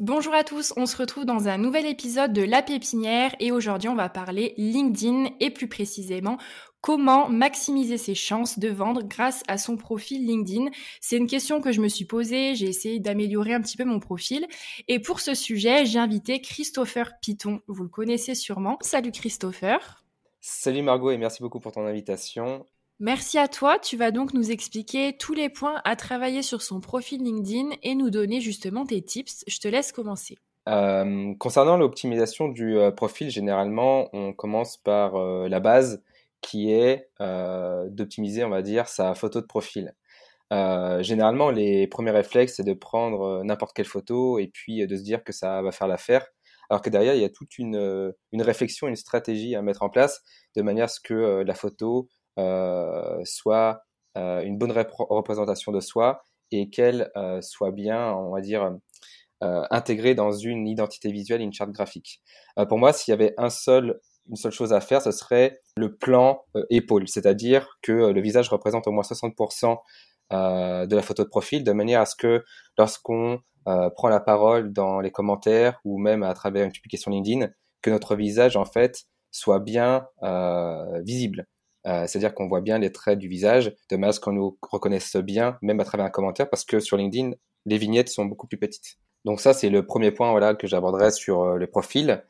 Bonjour 0.00 0.34
à 0.34 0.42
tous, 0.42 0.72
on 0.76 0.86
se 0.86 0.96
retrouve 0.96 1.24
dans 1.24 1.46
un 1.46 1.56
nouvel 1.56 1.86
épisode 1.86 2.32
de 2.32 2.42
La 2.42 2.62
Pépinière 2.62 3.32
et 3.38 3.52
aujourd'hui 3.52 3.88
on 3.88 3.94
va 3.94 4.08
parler 4.08 4.52
LinkedIn 4.56 5.26
et 5.38 5.50
plus 5.50 5.68
précisément 5.68 6.36
comment 6.80 7.28
maximiser 7.28 7.96
ses 7.96 8.16
chances 8.16 8.58
de 8.58 8.70
vendre 8.70 9.04
grâce 9.04 9.44
à 9.46 9.56
son 9.56 9.76
profil 9.76 10.26
LinkedIn. 10.26 10.68
C'est 11.00 11.16
une 11.16 11.28
question 11.28 11.60
que 11.60 11.70
je 11.70 11.80
me 11.80 11.86
suis 11.86 12.06
posée, 12.06 12.56
j'ai 12.56 12.66
essayé 12.66 12.98
d'améliorer 12.98 13.54
un 13.54 13.60
petit 13.60 13.76
peu 13.76 13.84
mon 13.84 14.00
profil 14.00 14.48
et 14.88 14.98
pour 14.98 15.20
ce 15.20 15.32
sujet 15.32 15.86
j'ai 15.86 16.00
invité 16.00 16.40
Christopher 16.40 17.12
Piton, 17.22 17.60
vous 17.68 17.84
le 17.84 17.88
connaissez 17.88 18.34
sûrement. 18.34 18.78
Salut 18.80 19.12
Christopher. 19.12 20.04
Salut 20.40 20.82
Margot 20.82 21.12
et 21.12 21.18
merci 21.18 21.40
beaucoup 21.40 21.60
pour 21.60 21.70
ton 21.70 21.86
invitation. 21.86 22.66
Merci 23.00 23.38
à 23.38 23.48
toi. 23.48 23.78
Tu 23.78 23.96
vas 23.96 24.12
donc 24.12 24.34
nous 24.34 24.52
expliquer 24.52 25.16
tous 25.16 25.34
les 25.34 25.48
points 25.48 25.80
à 25.84 25.96
travailler 25.96 26.42
sur 26.42 26.62
son 26.62 26.80
profil 26.80 27.22
LinkedIn 27.22 27.70
et 27.82 27.94
nous 27.94 28.10
donner 28.10 28.40
justement 28.40 28.86
tes 28.86 29.02
tips. 29.02 29.44
Je 29.48 29.58
te 29.58 29.66
laisse 29.66 29.90
commencer. 29.90 30.36
Euh, 30.68 31.34
concernant 31.38 31.76
l'optimisation 31.76 32.48
du 32.48 32.78
euh, 32.78 32.90
profil, 32.90 33.30
généralement, 33.30 34.08
on 34.14 34.32
commence 34.32 34.78
par 34.78 35.16
euh, 35.16 35.48
la 35.48 35.60
base 35.60 36.02
qui 36.40 36.70
est 36.72 37.08
d'optimiser, 37.88 38.44
on 38.44 38.50
va 38.50 38.60
dire, 38.60 38.86
sa 38.86 39.14
photo 39.14 39.40
de 39.40 39.46
profil. 39.46 39.94
généralement, 41.00 41.50
les 41.50 41.86
premiers 41.86 42.10
réflexes, 42.10 42.56
c'est 42.56 42.64
de 42.64 42.74
prendre 42.74 43.42
n'importe 43.44 43.74
quelle 43.74 43.86
photo 43.86 44.38
et 44.38 44.48
puis 44.48 44.86
de 44.86 44.94
se 44.94 45.02
dire 45.02 45.24
que 45.24 45.32
ça 45.32 45.62
va 45.62 45.72
faire 45.72 45.88
l'affaire. 45.88 46.26
Alors 46.68 46.82
que 46.82 46.90
derrière, 46.90 47.14
il 47.14 47.22
y 47.22 47.24
a 47.24 47.30
toute 47.30 47.58
une, 47.58 48.12
réflexion, 48.34 48.88
une 48.88 48.96
stratégie 48.96 49.54
à 49.56 49.62
mettre 49.62 49.82
en 49.82 49.88
place 49.88 50.22
de 50.54 50.60
manière 50.60 50.84
à 50.84 50.88
ce 50.88 51.00
que 51.00 51.42
la 51.42 51.54
photo 51.54 52.10
soit 52.36 53.84
euh, 54.16 54.42
une 54.42 54.58
bonne 54.58 54.70
représentation 54.70 55.72
de 55.72 55.80
soi 55.80 56.24
et 56.52 56.70
qu'elle 56.70 57.10
euh, 57.16 57.40
soit 57.40 57.72
bien, 57.72 58.12
on 58.14 58.30
va 58.30 58.40
dire, 58.40 58.76
intégrée 59.70 60.14
dans 60.14 60.32
une 60.32 60.66
identité 60.66 61.12
visuelle 61.12 61.42
une 61.42 61.52
charte 61.52 61.70
graphique. 61.70 62.22
pour 62.70 62.78
moi, 62.78 62.94
s'il 62.94 63.12
y 63.12 63.14
avait 63.14 63.34
un 63.36 63.50
seul 63.50 64.00
une 64.30 64.36
seule 64.36 64.52
chose 64.52 64.72
à 64.72 64.80
faire, 64.80 65.02
ce 65.02 65.10
serait 65.10 65.60
le 65.76 65.94
plan 65.94 66.40
épaule, 66.70 67.06
c'est-à-dire 67.08 67.78
que 67.82 67.92
le 67.92 68.20
visage 68.22 68.48
représente 68.48 68.86
au 68.86 68.90
moins 68.90 69.02
60% 69.02 69.76
de 70.30 70.96
la 70.96 71.02
photo 71.02 71.24
de 71.24 71.28
profil, 71.28 71.62
de 71.62 71.72
manière 71.72 72.00
à 72.00 72.06
ce 72.06 72.16
que 72.16 72.42
lorsqu'on 72.78 73.38
prend 73.66 74.08
la 74.08 74.20
parole 74.20 74.72
dans 74.72 75.00
les 75.00 75.10
commentaires 75.10 75.78
ou 75.84 75.98
même 75.98 76.22
à 76.22 76.32
travers 76.32 76.64
une 76.64 76.72
publication 76.72 77.10
LinkedIn, 77.10 77.50
que 77.82 77.90
notre 77.90 78.16
visage 78.16 78.56
en 78.56 78.64
fait 78.64 79.04
soit 79.30 79.60
bien 79.60 80.06
visible. 81.02 81.46
Euh, 81.86 82.06
c'est-à-dire 82.06 82.34
qu'on 82.34 82.48
voit 82.48 82.60
bien 82.60 82.78
les 82.78 82.92
traits 82.92 83.18
du 83.18 83.28
visage, 83.28 83.74
de 83.90 83.96
manière 83.96 84.20
qu'on 84.20 84.32
nous 84.32 84.58
reconnaisse 84.62 85.16
bien, 85.16 85.58
même 85.62 85.80
à 85.80 85.84
travers 85.84 86.06
un 86.06 86.10
commentaire, 86.10 86.48
parce 86.48 86.64
que 86.64 86.80
sur 86.80 86.96
LinkedIn, 86.96 87.32
les 87.66 87.78
vignettes 87.78 88.08
sont 88.08 88.24
beaucoup 88.24 88.46
plus 88.46 88.58
petites. 88.58 88.98
Donc 89.24 89.40
ça, 89.40 89.52
c'est 89.52 89.70
le 89.70 89.86
premier 89.86 90.10
point 90.10 90.30
voilà, 90.30 90.54
que 90.54 90.66
j'aborderai 90.66 91.10
sur 91.10 91.42
euh, 91.42 91.56
le 91.56 91.66
profil. 91.66 92.22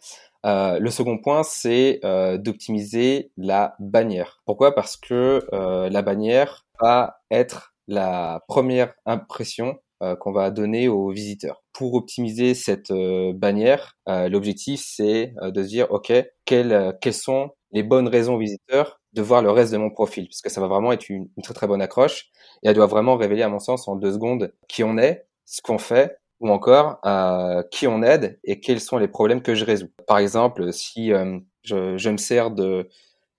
Euh, 0.44 0.78
le 0.78 0.91
second 0.91 1.19
point, 1.19 1.42
c'est 1.42 2.00
euh, 2.05 2.36
d'optimiser 2.36 3.32
la 3.37 3.75
bannière. 3.78 4.42
Pourquoi? 4.44 4.75
Parce 4.75 4.97
que 4.97 5.47
euh, 5.53 5.88
la 5.88 6.03
bannière 6.03 6.66
va 6.81 7.21
être 7.31 7.75
la 7.88 8.44
première 8.48 8.94
impression 9.06 9.78
qu'on 10.21 10.32
va 10.32 10.50
donner 10.50 10.86
aux 10.86 11.09
visiteurs. 11.09 11.62
Pour 11.72 11.94
optimiser 11.94 12.53
cette 12.53 12.92
bannière, 12.92 13.97
l'objectif, 14.06 14.82
c'est 14.84 15.32
de 15.41 15.62
se 15.62 15.69
dire, 15.69 15.91
OK, 15.92 16.12
quelles, 16.44 16.94
quelles 17.00 17.15
sont 17.15 17.53
les 17.74 17.82
bonnes 17.82 18.08
raisons 18.08 18.36
aux 18.36 18.38
visiteurs 18.38 19.00
de 19.12 19.20
voir 19.20 19.42
le 19.42 19.50
reste 19.50 19.72
de 19.72 19.78
mon 19.78 19.90
profil, 19.90 20.26
puisque 20.26 20.48
ça 20.48 20.60
va 20.60 20.68
vraiment 20.68 20.92
être 20.92 21.08
une, 21.10 21.28
très 21.42 21.54
très 21.54 21.66
bonne 21.66 21.82
accroche, 21.82 22.30
et 22.62 22.68
elle 22.68 22.74
doit 22.74 22.86
vraiment 22.86 23.16
révéler, 23.16 23.42
à 23.42 23.48
mon 23.48 23.58
sens, 23.58 23.86
en 23.88 23.96
deux 23.96 24.12
secondes, 24.12 24.52
qui 24.68 24.84
on 24.84 24.96
est, 24.96 25.26
ce 25.44 25.60
qu'on 25.60 25.78
fait, 25.78 26.18
ou 26.40 26.48
encore 26.50 26.98
euh, 27.04 27.62
qui 27.70 27.86
on 27.86 28.02
aide 28.02 28.38
et 28.44 28.60
quels 28.60 28.80
sont 28.80 28.98
les 28.98 29.08
problèmes 29.08 29.42
que 29.42 29.54
je 29.54 29.64
résous. 29.64 29.90
Par 30.06 30.18
exemple, 30.18 30.72
si 30.72 31.12
euh, 31.12 31.38
je, 31.62 31.96
je, 31.96 32.10
me 32.10 32.16
sers 32.16 32.50
de 32.50 32.88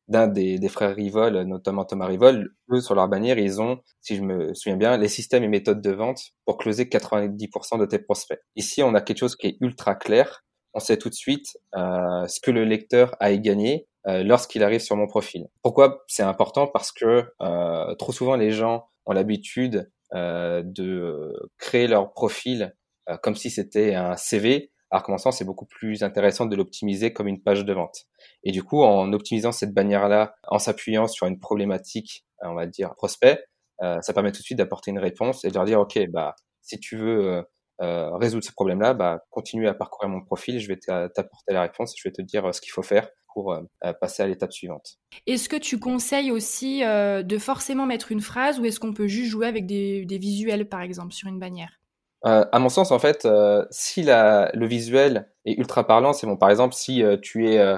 d'un 0.07 0.28
des, 0.28 0.59
des, 0.59 0.69
frères 0.69 0.96
Rivol, 0.96 1.41
notamment 1.44 1.84
Thomas 1.84 2.06
Rivol, 2.06 2.53
eux, 2.72 2.79
sur 2.79 2.94
leur 2.94 3.07
bannière, 3.07 3.40
ils 3.40 3.59
ont, 3.59 3.79
si 4.02 4.16
je 4.16 4.22
me 4.22 4.53
souviens 4.53 4.78
bien, 4.78 4.97
les 4.97 5.07
systèmes 5.07 5.44
et 5.44 5.47
méthodes 5.47 5.81
de 5.81 5.91
vente 5.91 6.31
pour 6.46 6.57
closer 6.57 6.85
90% 6.85 7.79
de 7.79 7.85
tes 7.85 8.00
prospects. 8.00 8.40
Ici, 8.56 8.84
on 8.84 8.94
a 8.94 9.02
quelque 9.02 9.17
chose 9.17 9.35
qui 9.35 9.47
est 9.47 9.57
ultra 9.62 9.96
clair. 9.96 10.44
On 10.73 10.79
sait 10.79 10.97
tout 10.97 11.09
de 11.09 11.16
suite 11.16 11.57
euh, 11.75 12.28
ce 12.28 12.40
que 12.40 12.52
le 12.52 12.66
lecteur 12.66 13.16
a 13.19 13.34
gagné 13.35 13.88
lorsqu'il 14.06 14.64
arrive 14.64 14.82
sur 14.82 14.96
mon 14.96 15.08
profil. 15.08 15.48
Pourquoi 15.62 16.04
c'est 16.08 16.24
important? 16.24 16.68
Parce 16.68 16.92
que 16.92 17.26
euh, 17.42 17.96
trop 17.96 18.12
souvent 18.12 18.36
les 18.36 18.52
gens 18.52 18.88
ont 19.06 19.14
l'habitude 19.14 19.92
euh, 20.14 20.62
de 20.64 21.34
créer 21.58 21.88
leur 21.88 22.12
profil 22.14 22.76
comme 23.22 23.36
si 23.36 23.52
c'était 23.52 23.94
un 23.94 24.16
CV, 24.18 24.72
alors 24.90 25.04
qu'en 25.04 25.20
sens 25.20 25.38
c'est 25.38 25.46
beaucoup 25.46 25.68
plus 25.68 26.02
intéressant 26.02 26.48
de 26.48 26.56
l'optimiser 26.56 27.14
comme 27.14 27.28
une 27.28 27.42
page 27.42 27.64
de 27.64 27.74
vente. 27.74 28.06
Et 28.44 28.52
du 28.52 28.64
coup, 28.64 28.82
en 28.82 29.14
optimisant 29.14 29.52
cette 29.52 29.76
bannière-là, 29.76 30.34
en 30.48 30.58
s'appuyant 30.58 31.08
sur 31.08 31.28
une 31.28 31.40
problématique, 31.40 32.26
on 32.42 32.56
va 32.56 32.66
dire 32.66 32.96
prospect, 32.96 33.46
ça 33.80 34.14
permet 34.14 34.32
tout 34.32 34.40
de 34.40 34.44
suite 34.44 34.58
d'apporter 34.58 34.90
une 34.90 34.98
réponse 34.98 35.46
et 35.46 35.50
de 35.50 35.54
leur 35.54 35.66
dire 35.66 35.80
ok, 35.80 36.00
bah 36.10 36.36
si 36.64 36.80
tu 36.80 36.98
veux 36.98 37.46
résoudre 37.80 38.44
ce 38.44 38.52
problème-là, 38.52 38.94
bah 38.94 39.24
continue 39.30 39.68
à 39.68 39.74
parcourir 39.74 40.09
mon 40.09 40.22
profil, 40.22 40.59
je 40.59 40.68
vais 40.68 40.78
t'apporter 40.78 41.53
la 41.53 41.62
réponse, 41.62 41.94
je 41.97 42.08
vais 42.08 42.13
te 42.13 42.22
dire 42.22 42.53
ce 42.53 42.62
qu'il 42.62 42.72
faut 42.72 42.84
faire 42.84 43.09
pour 43.36 43.52
euh, 43.52 43.62
euh, 43.84 43.94
passer 43.94 44.24
à 44.24 44.28
l'étape 44.28 44.53
suivante. 44.53 44.96
Est-ce 45.28 45.50
que 45.50 45.58
tu 45.58 45.78
conseilles 45.78 46.31
aussi 46.31 46.84
euh, 46.84 47.22
de 47.22 47.38
forcément 47.38 47.85
mettre 47.85 48.12
une 48.12 48.22
phrase 48.22 48.59
ou 48.59 48.66
est-ce 48.66 48.80
qu'on 48.80 48.94
peut 48.94 49.08
juste 49.08 49.30
jouer 49.30 49.46
avec 49.46 49.68
des, 49.68 50.06
visuels, 50.09 50.68
par 50.68 50.81
exemple, 50.81 51.14
sur 51.14 51.28
une 51.28 51.40
bannière? 51.40 51.80
À 52.24 52.58
mon 52.58 52.69
sens, 52.69 52.90
en 52.90 52.97
fait, 52.97 53.28
si 53.69 54.02
la, 54.02 54.50
le 54.56 54.66
visuel 54.66 55.30
est 55.46 55.59
ultra 55.59 55.85
parlant, 55.85 56.12
c'est 56.12 56.25
bon. 56.25 56.38
Par 56.38 56.50
exemple, 56.50 56.74
si 56.74 57.03
tu 57.22 57.47
es 57.47 57.78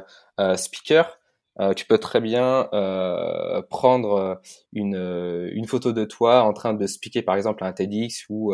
speaker, 0.55 1.16
euh, 1.59 1.73
tu 1.73 1.85
peux 1.85 1.97
très 1.97 2.21
bien 2.21 2.69
euh, 2.73 3.61
prendre 3.69 4.13
euh, 4.15 4.35
une, 4.73 5.49
une 5.53 5.67
photo 5.67 5.91
de 5.91 6.05
toi 6.05 6.43
en 6.43 6.53
train 6.53 6.73
de 6.73 6.85
speaker 6.87 7.23
par 7.23 7.35
exemple 7.35 7.63
à 7.63 7.67
un 7.67 7.73
TEDx 7.73 8.25
ou 8.29 8.53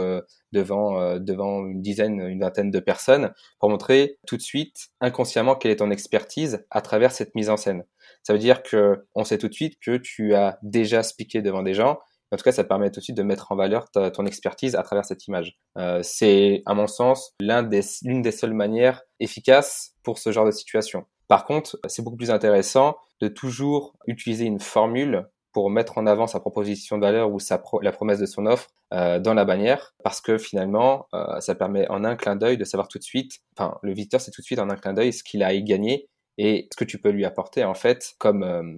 devant 0.52 1.20
devant 1.20 1.66
une 1.66 1.82
dizaine, 1.82 2.22
une 2.22 2.40
vingtaine 2.40 2.72
de 2.72 2.80
personnes 2.80 3.34
pour 3.60 3.70
montrer 3.70 4.18
tout 4.28 4.38
de 4.38 4.42
suite 4.42 4.88
inconsciemment 5.02 5.56
quelle 5.56 5.72
est 5.72 5.78
ton 5.78 5.92
expertise 5.92 6.66
à 6.72 6.82
travers 6.82 7.12
cette 7.12 7.36
mise 7.36 7.50
en 7.50 7.58
scène. 7.58 7.84
Ça 8.24 8.34
veut 8.34 8.40
dire 8.40 8.64
que 8.64 9.06
on 9.16 9.24
sait 9.24 9.38
tout 9.38 9.50
de 9.50 9.54
suite 9.54 9.78
que 9.82 9.98
tu 9.98 10.34
as 10.36 10.58
déjà 10.62 11.04
speaké 11.04 11.42
devant 11.42 11.64
des 11.64 11.74
gens. 11.74 12.00
En 12.34 12.36
tout 12.36 12.44
cas, 12.44 12.52
ça 12.52 12.64
permet 12.64 12.90
tout 12.90 13.00
de 13.00 13.04
suite 13.04 13.18
de 13.18 13.22
mettre 13.22 13.52
en 13.52 13.56
valeur 13.56 13.92
ton 13.92 14.26
expertise 14.26 14.74
à 14.74 14.82
travers 14.82 15.06
cette 15.06 15.28
image. 15.28 15.60
Euh, 15.78 16.00
c'est, 16.02 16.64
à 16.66 16.74
mon 16.74 16.88
sens, 16.88 17.36
l'une 17.40 17.70
des, 17.70 17.84
des 18.02 18.32
seules 18.32 18.56
manières 18.56 19.04
efficaces 19.20 19.94
pour 20.02 20.18
ce 20.18 20.32
genre 20.32 20.48
de 20.48 20.52
situation. 20.52 21.06
Par 21.34 21.46
contre, 21.46 21.80
c'est 21.88 22.04
beaucoup 22.04 22.18
plus 22.18 22.30
intéressant 22.30 22.96
de 23.20 23.28
toujours 23.28 23.96
utiliser 24.06 24.46
une 24.46 24.60
formule 24.60 25.28
pour 25.52 25.72
mettre 25.72 25.98
en 25.98 26.06
avant 26.06 26.28
sa 26.28 26.40
proposition 26.40 27.00
de 27.00 27.02
valeur 27.02 27.32
ou 27.32 27.40
sa 27.40 27.60
la 27.82 27.92
promesse 27.92 28.20
de 28.20 28.28
son 28.28 28.46
offre 28.46 28.70
euh, 28.94 29.18
dans 29.18 29.34
la 29.34 29.44
bannière, 29.44 29.96
parce 30.04 30.22
que 30.22 30.38
finalement, 30.38 31.08
euh, 31.16 31.40
ça 31.40 31.56
permet 31.56 31.90
en 31.90 32.04
un 32.04 32.16
clin 32.16 32.36
d'œil 32.36 32.56
de 32.56 32.64
savoir 32.66 32.88
tout 32.88 33.00
de 33.00 33.04
suite, 33.04 33.40
enfin, 33.58 33.80
le 33.82 33.94
visiteur 33.94 34.22
c'est 34.22 34.30
tout 34.30 34.42
de 34.42 34.46
suite 34.46 34.60
en 34.60 34.70
un 34.70 34.76
clin 34.76 34.94
d'œil 34.94 35.12
ce 35.12 35.24
qu'il 35.24 35.42
a 35.42 35.48
à 35.48 35.54
y 35.54 35.64
gagner 35.64 36.08
et 36.38 36.68
ce 36.72 36.78
que 36.78 36.86
tu 36.86 37.00
peux 37.00 37.10
lui 37.10 37.26
apporter 37.26 37.64
en 37.64 37.74
fait 37.74 38.14
comme, 38.20 38.44
euh, 38.44 38.78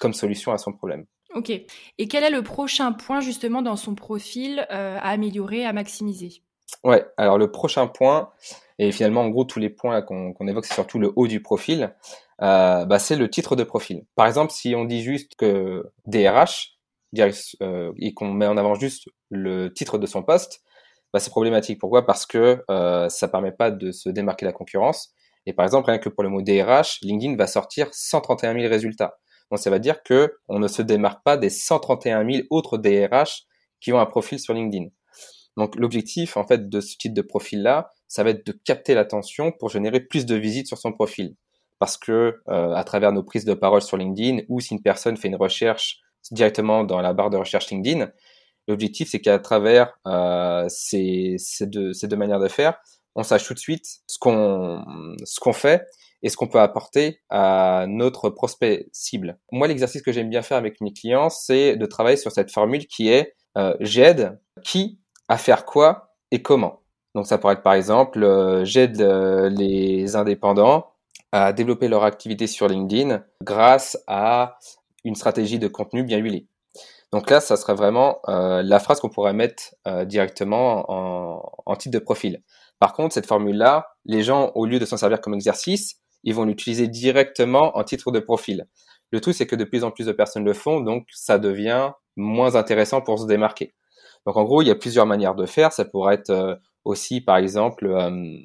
comme 0.00 0.14
solution 0.14 0.50
à 0.50 0.58
son 0.58 0.72
problème. 0.72 1.06
Ok. 1.32 1.50
Et 1.50 2.08
quel 2.08 2.24
est 2.24 2.30
le 2.30 2.42
prochain 2.42 2.90
point 2.90 3.20
justement 3.20 3.62
dans 3.62 3.76
son 3.76 3.94
profil 3.94 4.66
à 4.68 5.10
améliorer, 5.10 5.64
à 5.64 5.72
maximiser? 5.72 6.42
Ouais, 6.82 7.06
alors 7.16 7.38
le 7.38 7.52
prochain 7.52 7.86
point, 7.86 8.32
et 8.78 8.90
finalement, 8.92 9.22
en 9.22 9.28
gros, 9.28 9.44
tous 9.44 9.60
les 9.60 9.70
points 9.70 10.02
qu'on 10.02 10.48
évoque, 10.48 10.64
c'est 10.64 10.74
surtout 10.74 10.98
le 10.98 11.12
haut 11.16 11.28
du 11.28 11.40
profil. 11.40 11.94
Euh, 12.42 12.84
bah, 12.84 12.98
c'est 12.98 13.16
le 13.16 13.30
titre 13.30 13.54
de 13.56 13.62
profil. 13.62 14.04
Par 14.16 14.26
exemple, 14.26 14.52
si 14.52 14.74
on 14.74 14.84
dit 14.84 15.02
juste 15.02 15.36
que 15.36 15.92
DRH 16.06 16.76
euh, 17.62 17.92
et 17.98 18.12
qu'on 18.14 18.32
met 18.32 18.46
en 18.46 18.56
avant 18.56 18.74
juste 18.74 19.08
le 19.30 19.72
titre 19.72 19.98
de 19.98 20.06
son 20.06 20.22
poste, 20.24 20.62
bah, 21.12 21.20
c'est 21.20 21.30
problématique. 21.30 21.78
Pourquoi? 21.78 22.04
Parce 22.04 22.26
que 22.26 22.64
euh, 22.70 23.08
ça 23.08 23.28
permet 23.28 23.52
pas 23.52 23.70
de 23.70 23.92
se 23.92 24.08
démarquer 24.08 24.44
la 24.44 24.52
concurrence. 24.52 25.14
Et 25.46 25.52
par 25.52 25.64
exemple, 25.64 25.90
rien 25.90 25.98
que 25.98 26.08
pour 26.08 26.24
le 26.24 26.30
mot 26.30 26.42
DRH, 26.42 26.98
LinkedIn 27.02 27.36
va 27.36 27.46
sortir 27.46 27.88
131 27.92 28.54
000 28.54 28.68
résultats. 28.68 29.18
Donc 29.50 29.60
ça 29.60 29.70
veut 29.70 29.78
dire 29.78 30.02
que 30.02 30.34
on 30.48 30.58
ne 30.58 30.66
se 30.68 30.82
démarque 30.82 31.22
pas 31.22 31.36
des 31.36 31.50
131 31.50 32.28
000 32.28 32.46
autres 32.50 32.78
DRH 32.78 33.42
qui 33.80 33.92
ont 33.92 34.00
un 34.00 34.06
profil 34.06 34.40
sur 34.40 34.54
LinkedIn. 34.54 34.86
Donc 35.56 35.76
l'objectif 35.76 36.36
en 36.36 36.46
fait 36.46 36.68
de 36.68 36.80
ce 36.80 36.96
type 36.96 37.12
de 37.12 37.22
profil 37.22 37.62
là, 37.62 37.92
ça 38.08 38.22
va 38.22 38.30
être 38.30 38.46
de 38.46 38.52
capter 38.52 38.94
l'attention 38.94 39.52
pour 39.52 39.70
générer 39.70 40.00
plus 40.00 40.26
de 40.26 40.34
visites 40.34 40.66
sur 40.66 40.78
son 40.78 40.92
profil. 40.92 41.34
Parce 41.78 41.96
que 41.96 42.40
euh, 42.48 42.74
à 42.74 42.84
travers 42.84 43.12
nos 43.12 43.22
prises 43.22 43.44
de 43.44 43.54
parole 43.54 43.82
sur 43.82 43.96
LinkedIn 43.96 44.42
ou 44.48 44.60
si 44.60 44.74
une 44.74 44.82
personne 44.82 45.16
fait 45.16 45.28
une 45.28 45.36
recherche 45.36 46.00
directement 46.30 46.84
dans 46.84 47.00
la 47.00 47.12
barre 47.12 47.30
de 47.30 47.36
recherche 47.36 47.70
LinkedIn, 47.70 48.10
l'objectif 48.68 49.10
c'est 49.10 49.20
qu'à 49.20 49.38
travers 49.38 49.98
euh, 50.06 50.66
ces, 50.68 51.36
ces, 51.38 51.66
deux, 51.66 51.92
ces 51.92 52.08
deux 52.08 52.16
manières 52.16 52.40
de 52.40 52.48
faire, 52.48 52.78
on 53.16 53.22
sache 53.22 53.46
tout 53.46 53.54
de 53.54 53.58
suite 53.58 53.86
ce 54.06 54.18
qu'on 54.18 54.84
ce 55.24 55.40
qu'on 55.40 55.52
fait 55.52 55.86
et 56.22 56.30
ce 56.30 56.36
qu'on 56.36 56.48
peut 56.48 56.60
apporter 56.60 57.20
à 57.28 57.84
notre 57.86 58.30
prospect 58.30 58.88
cible. 58.92 59.38
Moi, 59.52 59.68
l'exercice 59.68 60.00
que 60.00 60.10
j'aime 60.10 60.30
bien 60.30 60.40
faire 60.40 60.56
avec 60.56 60.80
mes 60.80 60.92
clients, 60.92 61.28
c'est 61.28 61.76
de 61.76 61.86
travailler 61.86 62.16
sur 62.16 62.32
cette 62.32 62.50
formule 62.50 62.86
qui 62.86 63.10
est 63.10 63.34
euh, 63.58 63.76
j'aide 63.80 64.40
qui 64.64 64.98
à 65.28 65.36
faire 65.36 65.66
quoi 65.66 66.16
et 66.30 66.42
comment. 66.42 66.83
Donc 67.14 67.26
ça 67.26 67.38
pourrait 67.38 67.54
être 67.54 67.62
par 67.62 67.74
exemple, 67.74 68.22
euh, 68.22 68.64
j'aide 68.64 69.00
euh, 69.00 69.48
les 69.48 70.16
indépendants 70.16 70.90
à 71.32 71.52
développer 71.52 71.88
leur 71.88 72.04
activité 72.04 72.46
sur 72.46 72.68
LinkedIn 72.68 73.22
grâce 73.42 73.98
à 74.06 74.58
une 75.04 75.14
stratégie 75.14 75.58
de 75.58 75.68
contenu 75.68 76.02
bien 76.02 76.18
huilée. 76.18 76.48
Donc 77.12 77.30
là, 77.30 77.40
ça 77.40 77.56
serait 77.56 77.74
vraiment 77.74 78.18
euh, 78.28 78.62
la 78.62 78.80
phrase 78.80 79.00
qu'on 79.00 79.08
pourrait 79.08 79.32
mettre 79.32 79.74
directement 80.06 80.90
en, 80.90 81.52
en, 81.66 81.76
titre 81.76 81.92
de 81.92 82.02
profil. 82.02 82.42
Par 82.80 82.92
contre, 82.92 83.14
cette 83.14 83.26
formule-là, 83.26 83.88
les 84.04 84.22
gens, 84.22 84.50
au 84.54 84.66
lieu 84.66 84.80
de 84.80 84.84
s'en 84.84 84.96
servir 84.96 85.20
comme 85.20 85.34
exercice, 85.34 86.00
ils 86.24 86.34
vont 86.34 86.44
l'utiliser 86.44 86.88
directement 86.88 87.76
en 87.76 87.84
titre 87.84 88.10
de 88.10 88.18
profil. 88.18 88.66
Le 89.12 89.20
tout, 89.20 89.32
c'est 89.32 89.46
que 89.46 89.54
de 89.54 89.64
plus 89.64 89.84
en 89.84 89.92
plus 89.92 90.06
de 90.06 90.12
personnes 90.12 90.44
le 90.44 90.54
font, 90.54 90.80
donc 90.80 91.06
ça 91.12 91.38
devient 91.38 91.90
moins 92.16 92.56
intéressant 92.56 93.00
pour 93.00 93.20
se 93.20 93.26
démarquer. 93.26 93.74
Donc 94.26 94.36
en 94.36 94.44
gros, 94.44 94.62
il 94.62 94.68
y 94.68 94.70
a 94.70 94.74
plusieurs 94.74 95.06
manières 95.06 95.34
de 95.34 95.46
faire. 95.46 95.72
Ça 95.72 95.84
pourrait 95.84 96.14
être 96.14 96.58
aussi, 96.84 97.20
par 97.20 97.36
exemple, 97.36 97.86
euh, 97.86 98.38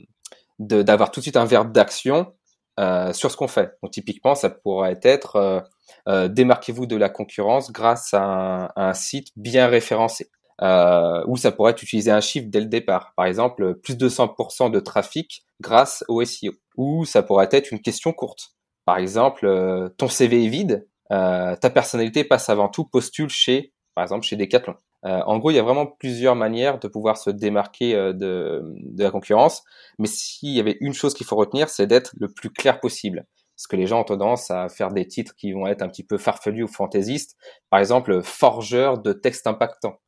d'avoir 0.59 1.11
tout 1.11 1.19
de 1.19 1.23
suite 1.23 1.37
un 1.37 1.45
verbe 1.45 1.71
d'action 1.71 2.33
euh, 2.79 3.13
sur 3.13 3.31
ce 3.31 3.37
qu'on 3.37 3.47
fait. 3.47 3.77
Donc 3.81 3.91
typiquement, 3.91 4.35
ça 4.35 4.49
pourrait 4.49 4.99
être 5.03 5.63
démarquez-vous 6.07 6.87
de 6.87 6.95
la 6.95 7.09
concurrence 7.09 7.71
grâce 7.71 8.13
à 8.13 8.71
un, 8.75 8.93
site 8.93 9.27
bien 9.35 9.67
référencé. 9.67 10.29
Euh, 10.61 11.23
ou 11.27 11.37
ça 11.37 11.51
pourrait 11.51 11.71
être 11.71 11.83
utiliser 11.83 12.11
un 12.11 12.19
chiffre 12.19 12.47
dès 12.49 12.59
le 12.59 12.65
départ. 12.65 13.13
Par 13.15 13.25
exemple, 13.25 13.75
plus 13.75 13.95
de 13.95 14.09
100% 14.09 14.71
de 14.71 14.79
trafic 14.79 15.45
grâce 15.61 16.03
au 16.07 16.23
SEO. 16.25 16.53
Ou 16.77 17.05
ça 17.05 17.21
pourrait 17.21 17.49
être 17.51 17.71
une 17.71 17.81
question 17.81 18.11
courte. 18.11 18.55
Par 18.85 18.97
exemple, 18.97 19.91
ton 19.97 20.07
CV 20.07 20.45
est 20.45 20.49
vide, 20.49 20.87
ta 21.09 21.69
personnalité 21.73 22.23
passe 22.23 22.49
avant 22.49 22.69
tout, 22.69 22.85
postule 22.85 23.29
chez, 23.29 23.73
par 23.93 24.03
exemple, 24.03 24.25
chez 24.25 24.35
Decathlon. 24.35 24.75
Euh, 25.05 25.21
en 25.25 25.37
gros, 25.39 25.51
il 25.51 25.55
y 25.55 25.59
a 25.59 25.63
vraiment 25.63 25.85
plusieurs 25.85 26.35
manières 26.35 26.79
de 26.79 26.87
pouvoir 26.87 27.17
se 27.17 27.29
démarquer 27.29 27.95
euh, 27.95 28.13
de, 28.13 28.61
de, 28.75 29.03
la 29.03 29.11
concurrence. 29.11 29.63
Mais 29.97 30.07
s'il 30.07 30.49
y 30.49 30.59
avait 30.59 30.77
une 30.81 30.93
chose 30.93 31.13
qu'il 31.13 31.25
faut 31.25 31.37
retenir, 31.37 31.69
c'est 31.69 31.87
d'être 31.87 32.13
le 32.19 32.27
plus 32.27 32.49
clair 32.49 32.79
possible. 32.79 33.25
Parce 33.55 33.67
que 33.67 33.75
les 33.75 33.87
gens 33.87 34.01
ont 34.01 34.05
tendance 34.05 34.51
à 34.51 34.69
faire 34.69 34.91
des 34.91 35.07
titres 35.07 35.35
qui 35.35 35.51
vont 35.53 35.67
être 35.67 35.81
un 35.81 35.89
petit 35.89 36.03
peu 36.03 36.17
farfelus 36.17 36.63
ou 36.63 36.67
fantaisistes. 36.67 37.37
Par 37.69 37.79
exemple, 37.79 38.21
forgeur 38.23 38.99
de 38.99 39.13
textes 39.13 39.47
impactants. 39.47 39.99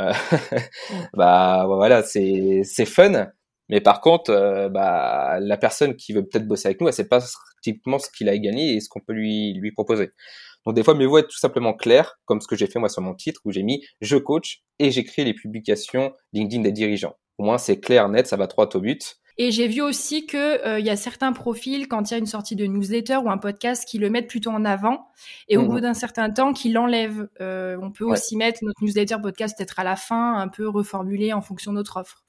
Euh, 0.00 0.12
bah 1.14 1.64
voilà, 1.66 2.02
c'est 2.02 2.64
fun. 2.86 3.28
Mais 3.68 3.80
par 3.80 4.00
contre, 4.00 4.68
bah, 4.72 5.38
la 5.40 5.56
personne 5.56 5.96
qui 5.96 6.12
veut 6.12 6.24
peut-être 6.24 6.46
bosser 6.46 6.68
avec 6.68 6.80
nous, 6.80 6.86
elle 6.86 6.94
sait 6.94 7.08
pas 7.08 7.24
typiquement 7.62 7.98
ce 7.98 8.08
qu'il 8.10 8.28
a 8.28 8.38
gagné 8.38 8.74
et 8.74 8.80
ce 8.80 8.88
qu'on 8.88 9.00
peut 9.00 9.12
lui 9.12 9.54
lui 9.54 9.72
proposer. 9.72 10.12
Donc 10.66 10.74
des 10.74 10.82
fois, 10.82 10.94
mieux 10.94 11.06
vaut 11.06 11.18
être 11.18 11.28
tout 11.28 11.38
simplement 11.38 11.72
clair, 11.72 12.18
comme 12.24 12.40
ce 12.40 12.48
que 12.48 12.56
j'ai 12.56 12.66
fait 12.66 12.80
moi 12.80 12.88
sur 12.88 13.00
mon 13.00 13.14
titre, 13.14 13.40
où 13.44 13.52
j'ai 13.52 13.62
mis 13.62 13.84
je 14.00 14.16
coach 14.16 14.62
et 14.78 14.90
j'écris 14.90 15.24
les 15.24 15.32
publications 15.32 16.12
LinkedIn 16.32 16.62
des 16.62 16.72
dirigeants. 16.72 17.14
Au 17.38 17.44
moins 17.44 17.58
c'est 17.58 17.78
clair, 17.78 18.08
net, 18.08 18.26
ça 18.26 18.36
va 18.36 18.46
droit 18.46 18.68
au 18.74 18.80
but. 18.80 19.18
Et 19.38 19.50
j'ai 19.50 19.68
vu 19.68 19.82
aussi 19.82 20.26
que 20.26 20.66
euh, 20.66 20.80
y 20.80 20.88
a 20.88 20.96
certains 20.96 21.32
profils 21.32 21.88
quand 21.88 22.10
il 22.10 22.14
y 22.14 22.16
a 22.16 22.18
une 22.18 22.26
sortie 22.26 22.56
de 22.56 22.64
newsletter 22.64 23.18
ou 23.18 23.30
un 23.30 23.36
podcast 23.36 23.86
qui 23.86 23.98
le 23.98 24.08
mettent 24.08 24.28
plutôt 24.28 24.50
en 24.50 24.64
avant 24.64 25.08
et 25.48 25.58
au 25.58 25.62
mhm. 25.62 25.68
bout 25.68 25.80
d'un 25.80 25.94
certain 25.94 26.30
temps 26.30 26.54
qui 26.54 26.70
l'enlèvent. 26.70 27.28
Euh, 27.42 27.76
on 27.82 27.90
peut 27.90 28.04
aussi 28.04 28.36
mettre 28.36 28.60
notre 28.62 28.82
newsletter 28.82 29.16
podcast 29.22 29.56
peut-être 29.56 29.78
à 29.78 29.84
la 29.84 29.94
fin, 29.94 30.38
un 30.38 30.48
peu 30.48 30.66
reformulé 30.66 31.34
en 31.34 31.42
fonction 31.42 31.72
de 31.72 31.76
notre 31.76 31.98
offre. 31.98 32.24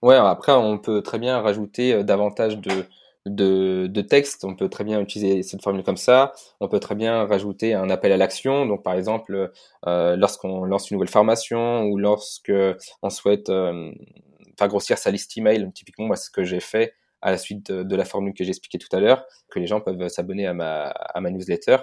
Ouais, 0.00 0.14
après 0.14 0.52
on 0.52 0.78
peut 0.78 1.02
très 1.02 1.18
bien 1.18 1.40
rajouter 1.40 1.92
euh, 1.92 2.02
davantage 2.04 2.58
de 2.58 2.84
de, 3.26 4.00
texte, 4.02 4.44
on 4.44 4.54
peut 4.54 4.68
très 4.68 4.84
bien 4.84 5.00
utiliser 5.00 5.42
cette 5.42 5.62
formule 5.62 5.82
comme 5.82 5.96
ça. 5.96 6.32
On 6.60 6.68
peut 6.68 6.80
très 6.80 6.94
bien 6.94 7.26
rajouter 7.26 7.74
un 7.74 7.88
appel 7.90 8.12
à 8.12 8.16
l'action. 8.16 8.66
Donc, 8.66 8.82
par 8.82 8.94
exemple, 8.94 9.52
euh, 9.86 10.16
lorsqu'on 10.16 10.64
lance 10.64 10.90
une 10.90 10.96
nouvelle 10.96 11.08
formation 11.08 11.84
ou 11.84 11.96
lorsque 11.98 12.52
on 13.02 13.10
souhaite 13.10 13.48
euh, 13.48 13.92
faire 14.58 14.68
grossir 14.68 14.98
sa 14.98 15.10
liste 15.10 15.36
email, 15.36 15.70
typiquement, 15.74 16.06
moi, 16.06 16.16
ce 16.16 16.30
que 16.30 16.44
j'ai 16.44 16.60
fait 16.60 16.94
à 17.22 17.30
la 17.30 17.38
suite 17.38 17.72
de, 17.72 17.82
de 17.82 17.96
la 17.96 18.04
formule 18.04 18.34
que 18.34 18.44
j'ai 18.44 18.50
expliquée 18.50 18.78
tout 18.78 18.94
à 18.94 19.00
l'heure, 19.00 19.24
que 19.48 19.58
les 19.58 19.66
gens 19.66 19.80
peuvent 19.80 20.08
s'abonner 20.08 20.46
à 20.46 20.52
ma, 20.52 20.88
à 20.88 21.20
ma 21.20 21.30
newsletter. 21.30 21.78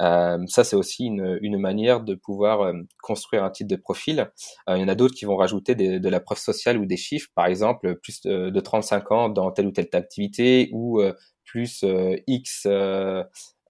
Euh, 0.00 0.38
ça, 0.46 0.64
c'est 0.64 0.76
aussi 0.76 1.06
une, 1.06 1.38
une, 1.42 1.58
manière 1.58 2.00
de 2.00 2.14
pouvoir 2.14 2.62
euh, 2.62 2.72
construire 3.02 3.44
un 3.44 3.50
titre 3.50 3.68
de 3.68 3.80
profil. 3.80 4.30
Euh, 4.68 4.76
il 4.76 4.80
y 4.80 4.84
en 4.84 4.88
a 4.88 4.94
d'autres 4.94 5.14
qui 5.14 5.24
vont 5.24 5.36
rajouter 5.36 5.74
des, 5.74 5.98
de 6.00 6.08
la 6.08 6.20
preuve 6.20 6.38
sociale 6.38 6.78
ou 6.78 6.86
des 6.86 6.96
chiffres, 6.96 7.28
par 7.34 7.46
exemple, 7.46 7.96
plus 7.96 8.20
de, 8.22 8.50
de 8.50 8.60
35 8.60 9.12
ans 9.12 9.28
dans 9.28 9.50
telle 9.50 9.66
ou 9.66 9.72
telle 9.72 9.88
activité 9.92 10.70
ou 10.72 11.02
plus 11.44 11.84
X 12.26 12.66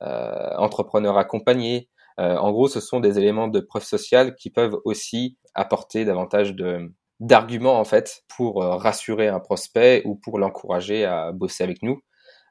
entrepreneurs 0.01 1.19
accompagnés. 1.19 1.89
en 2.19 2.51
gros, 2.53 2.69
ce 2.69 2.81
sont 2.81 3.01
des 3.01 3.19
éléments 3.19 3.49
de 3.49 3.61
preuve 3.61 3.85
sociale 3.85 4.35
qui 4.35 4.51
peuvent 4.51 4.77
aussi 4.85 5.39
apporter 5.55 6.05
davantage 6.05 6.55
de 6.55 6.93
d'arguments 7.21 7.81
en 7.81 7.85
fait 7.85 8.23
pour 8.29 8.63
rassurer 8.63 9.27
un 9.27 9.41
prospect 9.41 10.03
ou 10.05 10.15
pour 10.15 10.39
l'encourager 10.39 11.05
à 11.05 11.33
bosser 11.33 11.65
avec 11.65 11.83
nous. 11.83 12.01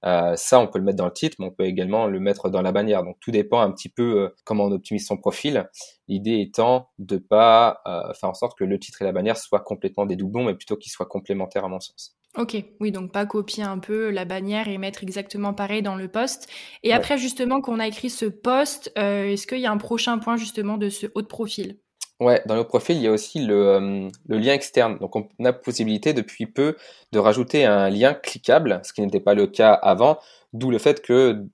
Euh, 0.06 0.36
ça, 0.36 0.60
on 0.60 0.68
peut 0.68 0.80
le 0.80 0.86
mettre 0.86 0.98
dans 0.98 1.06
le 1.06 1.14
titre, 1.14 1.38
mais 1.40 1.46
on 1.46 1.52
peut 1.52 1.66
également 1.66 2.08
le 2.08 2.20
mettre 2.20 2.50
dans 2.50 2.62
la 2.62 2.72
bannière. 2.72 3.04
Donc 3.04 3.18
tout 3.20 3.32
dépend 3.32 3.62
un 3.62 3.72
petit 3.72 3.90
peu 3.90 4.22
euh, 4.22 4.36
comment 4.44 4.66
on 4.66 4.72
optimise 4.72 5.06
son 5.06 5.18
profil. 5.18 5.70
L'idée 6.08 6.40
étant 6.40 6.90
de 7.00 7.18
pas 7.18 7.82
euh, 7.88 8.14
faire 8.14 8.30
en 8.30 8.34
sorte 8.34 8.58
que 8.58 8.64
le 8.64 8.80
titre 8.80 9.02
et 9.02 9.06
la 9.06 9.12
bannière 9.12 9.38
soient 9.38 9.60
complètement 9.60 10.06
des 10.06 10.16
doublons, 10.16 10.46
mais 10.46 10.56
plutôt 10.56 10.78
qu'ils 10.78 10.92
soient 10.92 11.06
complémentaires 11.06 11.66
à 11.66 11.70
mon 11.70 11.80
sens. 11.80 12.16
Ok, 12.38 12.56
oui, 12.80 12.92
donc 12.92 13.12
pas 13.12 13.26
copier 13.26 13.64
un 13.64 13.80
peu 13.80 14.12
la 14.12 14.24
bannière 14.24 14.68
et 14.68 14.78
mettre 14.78 15.02
exactement 15.02 15.54
pareil 15.54 15.82
dans 15.82 15.96
le 15.96 16.08
poste. 16.08 16.48
Et 16.84 16.94
après, 16.94 17.18
justement, 17.18 17.62
qu'on 17.62 17.80
a 17.80 17.88
écrit 17.88 18.12
ce 18.12 18.26
poste, 18.26 18.92
est-ce 18.96 19.48
qu'il 19.48 19.60
y 19.60 19.66
a 19.66 19.72
un 19.72 19.78
prochain 19.78 20.20
point 20.20 20.38
justement 20.38 20.78
de 20.78 20.90
ce 20.90 21.08
haut 21.16 21.24
de 21.24 21.28
profil? 21.28 21.80
Ouais, 22.20 22.42
dans 22.48 22.56
le 22.56 22.64
profil, 22.64 22.98
il 22.98 23.04
y 23.04 23.08
a 23.08 23.12
aussi 23.12 23.46
le, 23.46 23.68
euh, 23.68 24.10
le, 24.28 24.38
lien 24.40 24.54
externe. 24.54 24.98
Donc, 24.98 25.16
on 25.16 25.46
a 25.46 25.54
possibilité 25.54 26.14
depuis 26.14 26.48
peu 26.48 26.76
de 27.12 27.20
rajouter 27.20 27.64
un 27.66 27.90
lien 27.92 28.16
cliquable, 28.16 28.82
ce 28.84 28.92
qui 28.92 29.02
n'était 29.02 29.20
pas 29.20 29.36
le 29.36 29.46
cas 29.46 29.74
avant, 29.74 30.18
d'où 30.52 30.72
le 30.72 30.80
fait 30.80 31.02
que 31.04 31.46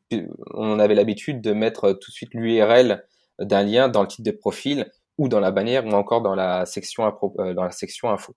on 0.53 0.79
avait 0.79 0.95
l'habitude 0.95 1.41
de 1.41 1.51
mettre 1.51 1.91
tout 1.91 2.11
de 2.11 2.15
suite 2.15 2.33
l'URL 2.33 3.03
d'un 3.39 3.63
lien 3.63 3.89
dans 3.89 4.03
le 4.03 4.07
titre 4.07 4.23
de 4.23 4.31
profil 4.31 4.89
ou 5.17 5.27
dans 5.27 5.39
la 5.41 5.51
bannière 5.51 5.85
ou 5.85 5.91
encore 5.91 6.21
dans 6.21 6.33
la 6.33 6.65
section, 6.65 7.05
euh, 7.39 7.53
dans 7.53 7.63
la 7.63 7.71
section 7.71 8.09
info. 8.09 8.33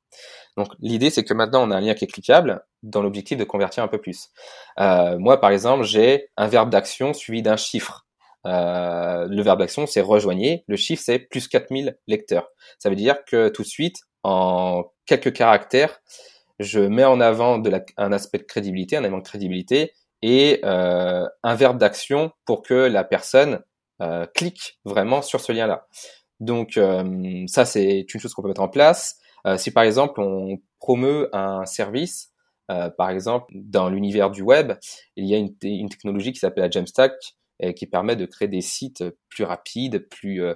Donc, 0.57 0.69
l'idée, 0.81 1.11
c'est 1.11 1.25
que 1.25 1.33
maintenant, 1.33 1.67
on 1.67 1.71
a 1.71 1.77
un 1.77 1.81
lien 1.81 1.95
qui 1.95 2.05
est 2.05 2.09
cliquable 2.09 2.65
dans 2.83 3.03
l'objectif 3.03 3.39
de 3.39 3.45
convertir 3.45 3.83
un 3.83 3.89
peu 3.89 3.99
plus. 3.99 4.31
Euh, 4.81 5.19
moi, 5.19 5.41
par 5.41 5.51
exemple, 5.51 5.85
j'ai 5.85 6.29
un 6.37 6.49
verbe 6.49 6.71
d'action 6.71 7.13
suivi 7.15 7.43
d'un 7.43 7.57
chiffre. 7.57 8.06
Euh, 8.47 9.27
le 9.29 9.43
verbe 9.43 9.59
d'action, 9.59 9.87
c'est 9.87 10.01
rejoignez. 10.01 10.65
Le 10.69 10.77
chiffre, 10.77 11.03
c'est 11.05 11.19
plus 11.19 11.49
4000 11.49 11.99
lecteurs. 12.07 12.49
Ça 12.79 12.89
veut 12.89 12.97
dire 12.97 13.25
que 13.25 13.49
tout 13.49 13.63
de 13.63 13.67
suite, 13.69 13.97
en 14.23 14.85
quelques 15.05 15.33
caractères, 15.33 16.01
je 16.59 16.81
mets 16.81 17.05
en 17.05 17.21
avant 17.21 17.59
de 17.59 17.69
la, 17.69 17.85
un 17.97 18.13
aspect 18.13 18.39
de 18.39 18.45
crédibilité, 18.45 18.97
un 18.97 19.01
élément 19.01 19.19
de 19.19 19.23
crédibilité 19.23 19.93
et 20.23 20.61
euh, 20.65 21.27
un 21.43 21.55
verbe 21.55 21.79
d'action 21.79 22.33
pour 22.47 22.63
que 22.63 22.75
la 22.75 23.05
personne 23.05 23.61
euh, 24.03 24.27
clique 24.35 24.79
vraiment 24.85 25.23
sur 25.23 25.41
ce 25.41 25.53
lien-là. 25.53 25.87
Donc 26.41 26.77
euh, 26.77 27.45
ça, 27.47 27.65
c'est 27.65 28.07
une 28.13 28.21
chose 28.21 28.35
qu'on 28.35 28.43
peut 28.43 28.49
mettre 28.49 28.63
en 28.63 28.69
place. 28.69 29.19
Euh, 29.47 29.57
si 29.57 29.71
par 29.71 29.85
exemple 29.85 30.21
on 30.21 30.59
promeut 30.81 31.29
un 31.35 31.65
service, 31.67 32.33
par 32.99 33.11
exemple 33.11 33.47
dans 33.55 33.89
l'univers 33.89 34.33
du 34.33 34.43
web, 34.43 34.73
il 35.15 35.25
y 35.25 35.37
a 35.37 35.39
une, 35.39 35.55
une 35.63 35.89
technologie 35.89 36.33
qui 36.33 36.41
s'appelle 36.41 36.65
la 36.65 36.71
Jamstack 36.71 37.13
et 37.61 37.75
qui 37.75 37.87
permet 37.87 38.17
de 38.17 38.27
créer 38.27 38.49
des 38.49 38.61
sites 38.61 39.05
plus 39.29 39.45
rapides, 39.45 40.09
plus 40.09 40.43
euh, 40.43 40.55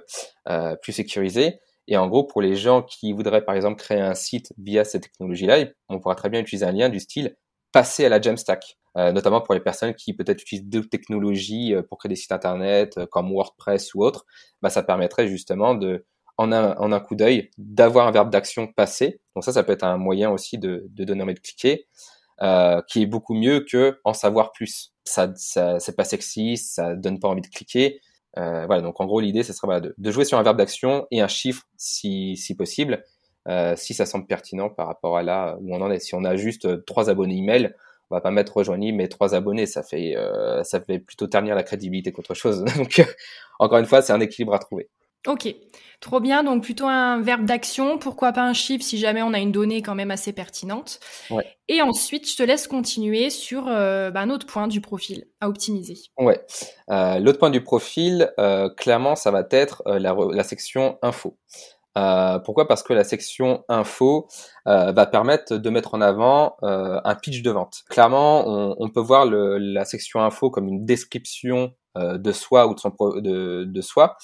euh, 0.49 0.75
plus 0.75 0.93
sécurisés. 0.93 1.59
Et 1.87 1.97
en 1.97 2.07
gros, 2.07 2.23
pour 2.23 2.41
les 2.41 2.55
gens 2.55 2.83
qui 2.83 3.11
voudraient 3.11 3.43
par 3.43 3.55
exemple 3.55 3.81
créer 3.81 3.99
un 3.99 4.13
site 4.13 4.53
via 4.57 4.83
cette 4.83 5.03
technologie-là, 5.03 5.65
on 5.89 5.99
pourra 5.99 6.15
très 6.15 6.29
bien 6.29 6.39
utiliser 6.39 6.65
un 6.65 6.71
lien 6.71 6.89
du 6.89 6.99
style 6.99 7.35
passer 7.71 8.05
à 8.05 8.09
la 8.09 8.21
Jamstack, 8.21 8.77
euh, 8.97 9.11
notamment 9.11 9.41
pour 9.41 9.53
les 9.53 9.59
personnes 9.59 9.93
qui 9.93 10.13
peut-être 10.13 10.41
utilisent 10.41 10.67
d'autres 10.67 10.89
technologies 10.89 11.73
euh, 11.73 11.81
pour 11.81 11.97
créer 11.97 12.09
des 12.09 12.15
sites 12.15 12.31
internet 12.31 12.97
euh, 12.97 13.05
comme 13.05 13.31
WordPress 13.31 13.93
ou 13.93 14.03
autre. 14.03 14.25
Bah, 14.61 14.69
ça 14.69 14.83
permettrait 14.83 15.27
justement 15.27 15.75
de 15.75 16.05
en 16.37 16.51
un, 16.51 16.75
en 16.77 16.91
un 16.91 16.99
coup 16.99 17.15
d'œil 17.15 17.49
d'avoir 17.57 18.07
un 18.07 18.11
verbe 18.11 18.29
d'action 18.31 18.67
passé. 18.67 19.21
Donc 19.35 19.43
ça, 19.43 19.51
ça 19.51 19.63
peut 19.63 19.73
être 19.73 19.83
un 19.83 19.97
moyen 19.97 20.31
aussi 20.31 20.57
de, 20.57 20.85
de 20.89 21.03
donner 21.03 21.23
envie 21.23 21.33
de 21.33 21.39
cliquer, 21.39 21.87
euh, 22.41 22.81
qui 22.87 23.03
est 23.03 23.05
beaucoup 23.05 23.35
mieux 23.35 23.61
que 23.61 23.99
en 24.03 24.13
savoir 24.13 24.51
plus 24.51 24.90
ça, 25.05 25.31
ça 25.35 25.79
c'est 25.79 25.95
pas 25.95 26.03
sexy, 26.03 26.57
ça 26.57 26.95
donne 26.95 27.19
pas 27.19 27.27
envie 27.27 27.41
de 27.41 27.47
cliquer. 27.47 28.01
Euh, 28.37 28.65
voilà, 28.65 28.81
donc 28.81 29.01
en 29.01 29.05
gros 29.05 29.19
l'idée 29.19 29.43
ce 29.43 29.53
serait 29.53 29.81
de, 29.81 30.11
jouer 30.11 30.23
sur 30.23 30.37
un 30.37 30.43
verbe 30.43 30.57
d'action 30.57 31.05
et 31.11 31.21
un 31.21 31.27
chiffre 31.27 31.63
si, 31.75 32.37
si 32.37 32.55
possible, 32.55 33.03
si 33.75 33.93
ça 33.93 34.05
semble 34.05 34.25
pertinent 34.27 34.69
par 34.69 34.87
rapport 34.87 35.17
à 35.17 35.23
là 35.23 35.57
où 35.59 35.75
on 35.75 35.81
en 35.81 35.91
est. 35.91 35.99
Si 35.99 36.15
on 36.15 36.23
a 36.23 36.35
juste 36.35 36.85
trois 36.85 37.09
abonnés 37.09 37.37
email, 37.37 37.75
on 38.09 38.15
va 38.15 38.21
pas 38.21 38.31
mettre 38.31 38.55
rejoignez 38.57 38.91
mes 38.91 39.09
trois 39.09 39.35
abonnés, 39.35 39.65
ça 39.65 39.83
fait 39.83 40.15
ça 40.63 40.79
fait 40.81 40.99
plutôt 40.99 41.27
ternir 41.27 41.55
la 41.55 41.63
crédibilité 41.63 42.11
qu'autre 42.11 42.33
chose. 42.35 42.63
Donc 42.77 43.01
encore 43.59 43.79
une 43.79 43.85
fois, 43.85 44.01
c'est 44.01 44.13
un 44.13 44.19
équilibre 44.21 44.53
à 44.53 44.59
trouver. 44.59 44.89
Ok, 45.27 45.53
trop 45.99 46.19
bien. 46.19 46.43
Donc 46.43 46.63
plutôt 46.63 46.87
un 46.87 47.21
verbe 47.21 47.45
d'action, 47.45 47.99
pourquoi 47.99 48.31
pas 48.31 48.43
un 48.43 48.53
chiffre 48.53 48.83
si 48.83 48.97
jamais 48.97 49.21
on 49.21 49.33
a 49.33 49.39
une 49.39 49.51
donnée 49.51 49.81
quand 49.81 49.93
même 49.95 50.11
assez 50.11 50.33
pertinente. 50.33 50.99
Et 51.67 51.81
ensuite, 51.81 52.29
je 52.29 52.35
te 52.35 52.43
laisse 52.43 52.67
continuer 52.67 53.29
sur 53.29 53.67
euh, 53.67 54.09
bah, 54.09 54.21
un 54.21 54.29
autre 54.29 54.47
point 54.47 54.67
du 54.67 54.81
profil 54.81 55.25
à 55.39 55.47
optimiser. 55.47 55.95
Ouais, 56.17 56.43
euh, 56.89 57.19
l'autre 57.19 57.39
point 57.39 57.51
du 57.51 57.63
profil, 57.63 58.31
euh, 58.39 58.69
clairement, 58.69 59.15
ça 59.15 59.31
va 59.31 59.45
être 59.51 59.83
la, 59.85 60.43
section 60.43 60.97
info. 61.03 61.37
pourquoi? 61.93 62.67
Parce 62.67 62.81
que 62.81 62.93
la 62.93 63.03
section 63.03 63.63
info 63.69 64.27
va 64.65 65.05
permettre 65.05 65.57
de 65.57 65.69
mettre 65.69 65.93
en 65.93 66.01
avant 66.01 66.57
un 66.63 67.15
pitch 67.15 67.43
de 67.43 67.51
vente. 67.51 67.83
Clairement, 67.89 68.75
on, 68.81 68.89
peut 68.89 69.01
voir 69.01 69.27
la 69.27 69.85
section 69.85 70.21
info 70.21 70.49
comme 70.49 70.67
une 70.67 70.83
description 70.83 71.75
de 71.95 72.31
soi 72.31 72.67
ou 72.67 72.73
de, 72.73 72.79
son 72.79 72.89
de, 73.17 73.65
de 73.65 73.81
soi, 73.81 74.17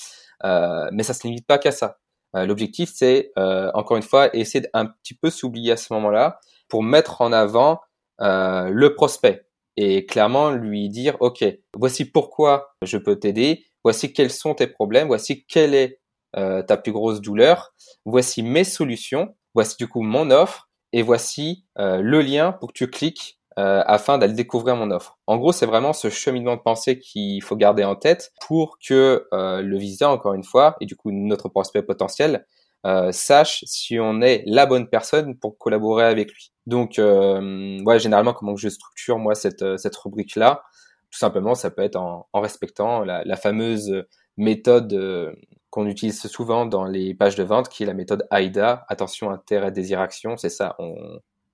mais 0.44 1.04
ça 1.04 1.14
se 1.14 1.28
limite 1.28 1.48
pas 1.48 1.58
qu'à 1.58 1.72
ça. 1.72 1.98
Euh, 2.36 2.46
l'objectif, 2.46 2.92
c'est 2.94 3.32
euh, 3.38 3.72
encore 3.74 3.98
une 3.98 4.04
fois 4.04 4.36
essayer 4.36 4.66
d'un 4.74 4.86
petit 4.86 5.14
peu 5.14 5.30
s'oublier 5.30 5.72
à 5.72 5.78
ce 5.78 5.94
moment-là 5.94 6.40
pour 6.68 6.84
mettre 6.84 7.22
en 7.22 7.32
avant 7.32 7.82
le 8.20 8.90
prospect 8.96 9.46
et 9.76 10.08
clairement 10.08 10.50
lui 10.50 10.90
dire 10.90 11.16
ok 11.20 11.46
voici 11.76 12.04
pourquoi 12.04 12.74
je 12.82 12.98
peux 12.98 13.20
t'aider 13.20 13.64
voici 13.84 14.12
quels 14.12 14.32
sont 14.32 14.56
tes 14.56 14.66
problèmes 14.66 15.06
voici 15.06 15.46
quelle 15.46 15.76
est 15.76 16.02
ta 16.34 16.78
plus 16.78 16.92
grosse 16.92 17.22
douleur 17.22 17.76
voici 18.06 18.42
mes 18.42 18.64
solutions 18.64 19.36
voici 19.54 19.76
du 19.78 19.88
coup 19.88 20.02
mon 20.02 20.32
offre 20.32 20.72
et 20.94 21.04
voici 21.04 21.68
le 21.78 22.22
lien 22.22 22.54
pour 22.54 22.70
que 22.70 22.74
tu 22.74 22.90
cliques 22.90 23.40
euh, 23.58 23.82
afin 23.88 24.20
d'aller 24.20 24.34
découvrir 24.34 24.76
mon 24.76 24.92
offre. 24.92 25.18
En 25.26 25.38
gros, 25.38 25.52
c'est 25.52 25.66
vraiment 25.66 25.92
ce 25.92 26.10
cheminement 26.10 26.56
de 26.56 26.62
pensée 26.62 27.00
qu'il 27.00 27.42
faut 27.42 27.56
garder 27.56 27.84
en 27.84 27.96
tête 27.96 28.32
pour 28.46 28.78
que 28.78 29.28
euh, 29.34 29.62
le 29.64 29.78
visiteur, 29.80 30.12
encore 30.12 30.36
une 30.36 30.44
fois, 30.44 30.76
et 30.80 30.86
du 30.86 30.96
coup 30.96 31.10
notre 31.12 31.50
prospect 31.50 31.82
potentiel, 31.82 32.46
euh, 32.86 33.12
sache 33.12 33.64
si 33.66 34.00
on 34.00 34.22
est 34.22 34.44
la 34.46 34.68
bonne 34.68 34.88
personne 34.88 35.36
pour 35.40 35.58
collaborer 35.58 36.06
avec 36.06 36.32
lui. 36.32 36.52
Donc, 36.68 37.00
euh, 37.00 37.82
ouais, 37.84 38.00
généralement, 38.00 38.34
comment 38.34 38.56
je 38.56 38.70
structure 38.70 39.18
moi 39.18 39.34
cette, 39.34 39.78
cette 39.78 39.96
rubrique-là 39.96 40.62
Tout 41.10 41.18
simplement, 41.18 41.56
ça 41.56 41.72
peut 41.72 41.82
être 41.82 41.96
en, 41.96 42.28
en 42.34 42.42
respectant 42.42 43.04
la, 43.04 43.24
la, 43.24 43.36
fameuse 43.38 44.06
méthode 44.38 45.36
qu'on 45.72 45.88
utilise 45.88 46.22
souvent 46.28 46.68
dans 46.68 46.86
les 46.86 47.16
pages 47.16 47.36
de 47.36 47.44
vente, 47.44 47.70
qui 47.70 47.84
est 47.84 47.88
la 47.88 47.96
méthode 47.96 48.28
AIDA, 48.32 48.86
attention, 48.88 49.32
intérêt, 49.32 49.72
désir, 49.72 50.00
action. 50.00 50.38
C'est 50.38 50.50
ça, 50.50 50.76
on, 50.78 50.96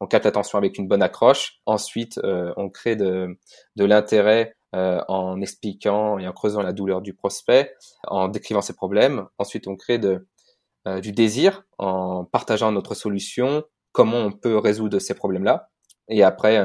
on 0.03 0.07
capte 0.07 0.25
l'attention 0.25 0.57
avec 0.57 0.77
une 0.77 0.87
bonne 0.87 1.01
accroche. 1.01 1.61
Ensuite, 1.65 2.17
euh, 2.25 2.53
on 2.57 2.69
crée 2.69 2.97
de, 2.97 3.37
l'intérêt 3.77 4.57
euh, 4.75 5.01
en 5.07 5.39
expliquant 5.39 6.19
et 6.19 6.27
en 6.27 6.33
creusant 6.33 6.61
la 6.61 6.73
douleur 6.73 7.01
du 7.01 7.13
prospect, 7.13 7.73
en 8.07 8.27
décrivant 8.27 8.61
ses 8.61 8.73
problèmes. 8.73 9.25
Ensuite, 9.37 9.65
on 9.67 9.77
crée 9.77 10.01
euh, 10.03 10.99
du 10.99 11.13
désir 11.13 11.63
en 11.77 12.25
partageant 12.25 12.73
notre 12.73 12.95
solution, 12.95 13.63
comment 13.93 14.17
on 14.17 14.33
peut 14.33 14.57
résoudre 14.57 14.99
ces 14.99 15.13
problèmes-là. 15.13 15.69
Et 16.09 16.21
après, 16.21 16.61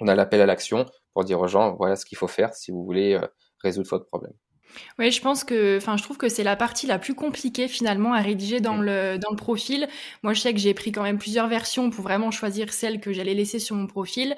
on 0.00 0.08
a 0.08 0.16
l'appel 0.16 0.40
à 0.40 0.46
l'action 0.46 0.84
pour 1.14 1.24
dire 1.24 1.38
aux 1.40 1.46
gens, 1.46 1.76
voilà 1.76 1.94
ce 1.94 2.04
qu'il 2.04 2.18
faut 2.18 2.26
faire 2.26 2.54
si 2.54 2.72
vous 2.72 2.84
voulez 2.84 3.20
résoudre 3.62 3.88
votre 3.88 4.06
problème. 4.06 4.32
Oui, 4.98 5.10
je 5.10 5.20
pense 5.20 5.44
que, 5.44 5.76
enfin, 5.76 5.96
je 5.96 6.02
trouve 6.02 6.16
que 6.16 6.28
c'est 6.28 6.42
la 6.42 6.56
partie 6.56 6.86
la 6.86 6.98
plus 6.98 7.14
compliquée 7.14 7.68
finalement 7.68 8.12
à 8.14 8.20
rédiger 8.20 8.60
dans 8.60 8.76
le 8.76 9.18
dans 9.18 9.30
le 9.30 9.36
profil. 9.36 9.88
Moi, 10.22 10.32
je 10.34 10.40
sais 10.40 10.52
que 10.52 10.60
j'ai 10.60 10.74
pris 10.74 10.92
quand 10.92 11.02
même 11.02 11.18
plusieurs 11.18 11.48
versions 11.48 11.90
pour 11.90 12.02
vraiment 12.02 12.30
choisir 12.30 12.72
celle 12.72 13.00
que 13.00 13.12
j'allais 13.12 13.34
laisser 13.34 13.58
sur 13.58 13.76
mon 13.76 13.86
profil. 13.86 14.36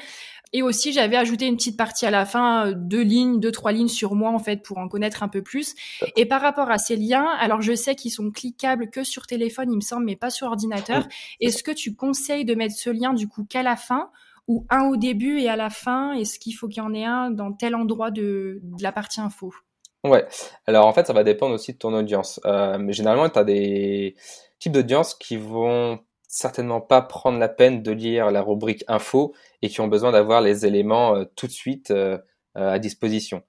Et 0.55 0.62
aussi, 0.62 0.93
j'avais 0.93 1.17
ajouté 1.17 1.47
une 1.47 1.57
petite 1.57 1.79
partie 1.79 2.05
à 2.05 2.11
la 2.11 2.27
fin, 2.27 2.67
euh, 2.67 2.75
deux 2.77 3.03
lignes, 3.03 3.41
deux 3.41 3.53
trois 3.53 3.73
lignes 3.73 3.89
sur 3.89 4.15
moi 4.15 4.31
en 4.31 4.39
fait 4.39 4.62
pour 4.62 4.79
en 4.79 4.89
connaître 4.89 5.23
un 5.23 5.29
peu 5.29 5.43
plus. 5.43 5.75
Et 6.17 6.27
par 6.27 6.43
rapport 6.43 6.71
à 6.71 6.79
ces 6.79 6.97
liens, 6.97 7.27
alors 7.41 7.62
je 7.62 7.75
sais 7.75 7.95
qu'ils 7.95 8.12
sont 8.12 8.31
cliquables 8.31 8.91
que 8.91 9.03
sur 9.03 9.27
téléphone, 9.27 9.73
il 9.73 9.77
me 9.77 9.81
semble, 9.81 10.05
mais 10.05 10.17
pas 10.17 10.31
sur 10.31 10.49
ordinateur. 10.49 11.09
Est-ce 11.41 11.62
que 11.62 11.71
tu 11.71 11.95
conseilles 11.95 12.45
de 12.45 12.55
mettre 12.55 12.75
ce 12.77 12.91
lien 12.91 13.15
du 13.15 13.29
coup 13.29 13.45
qu'à 13.45 13.62
la 13.62 13.77
fin? 13.77 14.11
ou 14.49 14.67
un 14.71 14.89
au 14.89 14.97
début 14.97 15.39
et 15.39 15.49
à 15.49 15.57
la 15.57 15.71
fin? 15.71 16.12
Est-ce 16.15 16.39
qu'il 16.39 16.55
faut 16.55 16.69
qu'il 16.69 16.83
y 16.83 16.87
en 16.87 16.95
ait 16.95 17.05
un 17.05 17.31
dans 17.31 17.53
tel 17.53 17.75
endroit 17.75 18.11
de, 18.11 18.61
de 18.62 18.83
la 18.83 18.93
partie 18.93 19.21
info? 19.21 19.55
Ouais, 20.04 20.26
alors 20.66 20.87
en 20.87 20.92
fait, 20.92 21.06
ça 21.06 21.12
va 21.12 21.23
dépendre 21.23 21.54
aussi 21.54 21.73
de 21.75 21.78
ton 21.78 21.94
audience. 21.94 22.40
Euh, 22.44 22.76
mais 22.78 22.92
généralement, 22.92 23.28
tu 23.28 23.38
as 23.38 23.44
des 23.44 24.16
types 24.59 24.73
d'audience 24.73 25.14
qui 25.14 25.37
vont 25.37 26.00
certainement 26.26 26.80
pas 26.80 27.02
prendre 27.02 27.38
la 27.38 27.49
peine 27.49 27.82
de 27.82 27.92
lire 27.92 28.30
la 28.32 28.42
rubrique 28.42 28.85
info 28.88 29.32
et 29.61 29.68
qui 29.68 29.80
ont 29.80 29.87
besoin 29.87 30.11
d'avoir 30.11 30.40
les 30.40 30.66
éléments 30.66 31.14
euh, 31.16 31.25
tout 31.37 31.47
de 31.47 31.52
suite 31.52 31.90
euh, 31.92 32.18
à 32.54 32.78
disposition. 32.78 33.42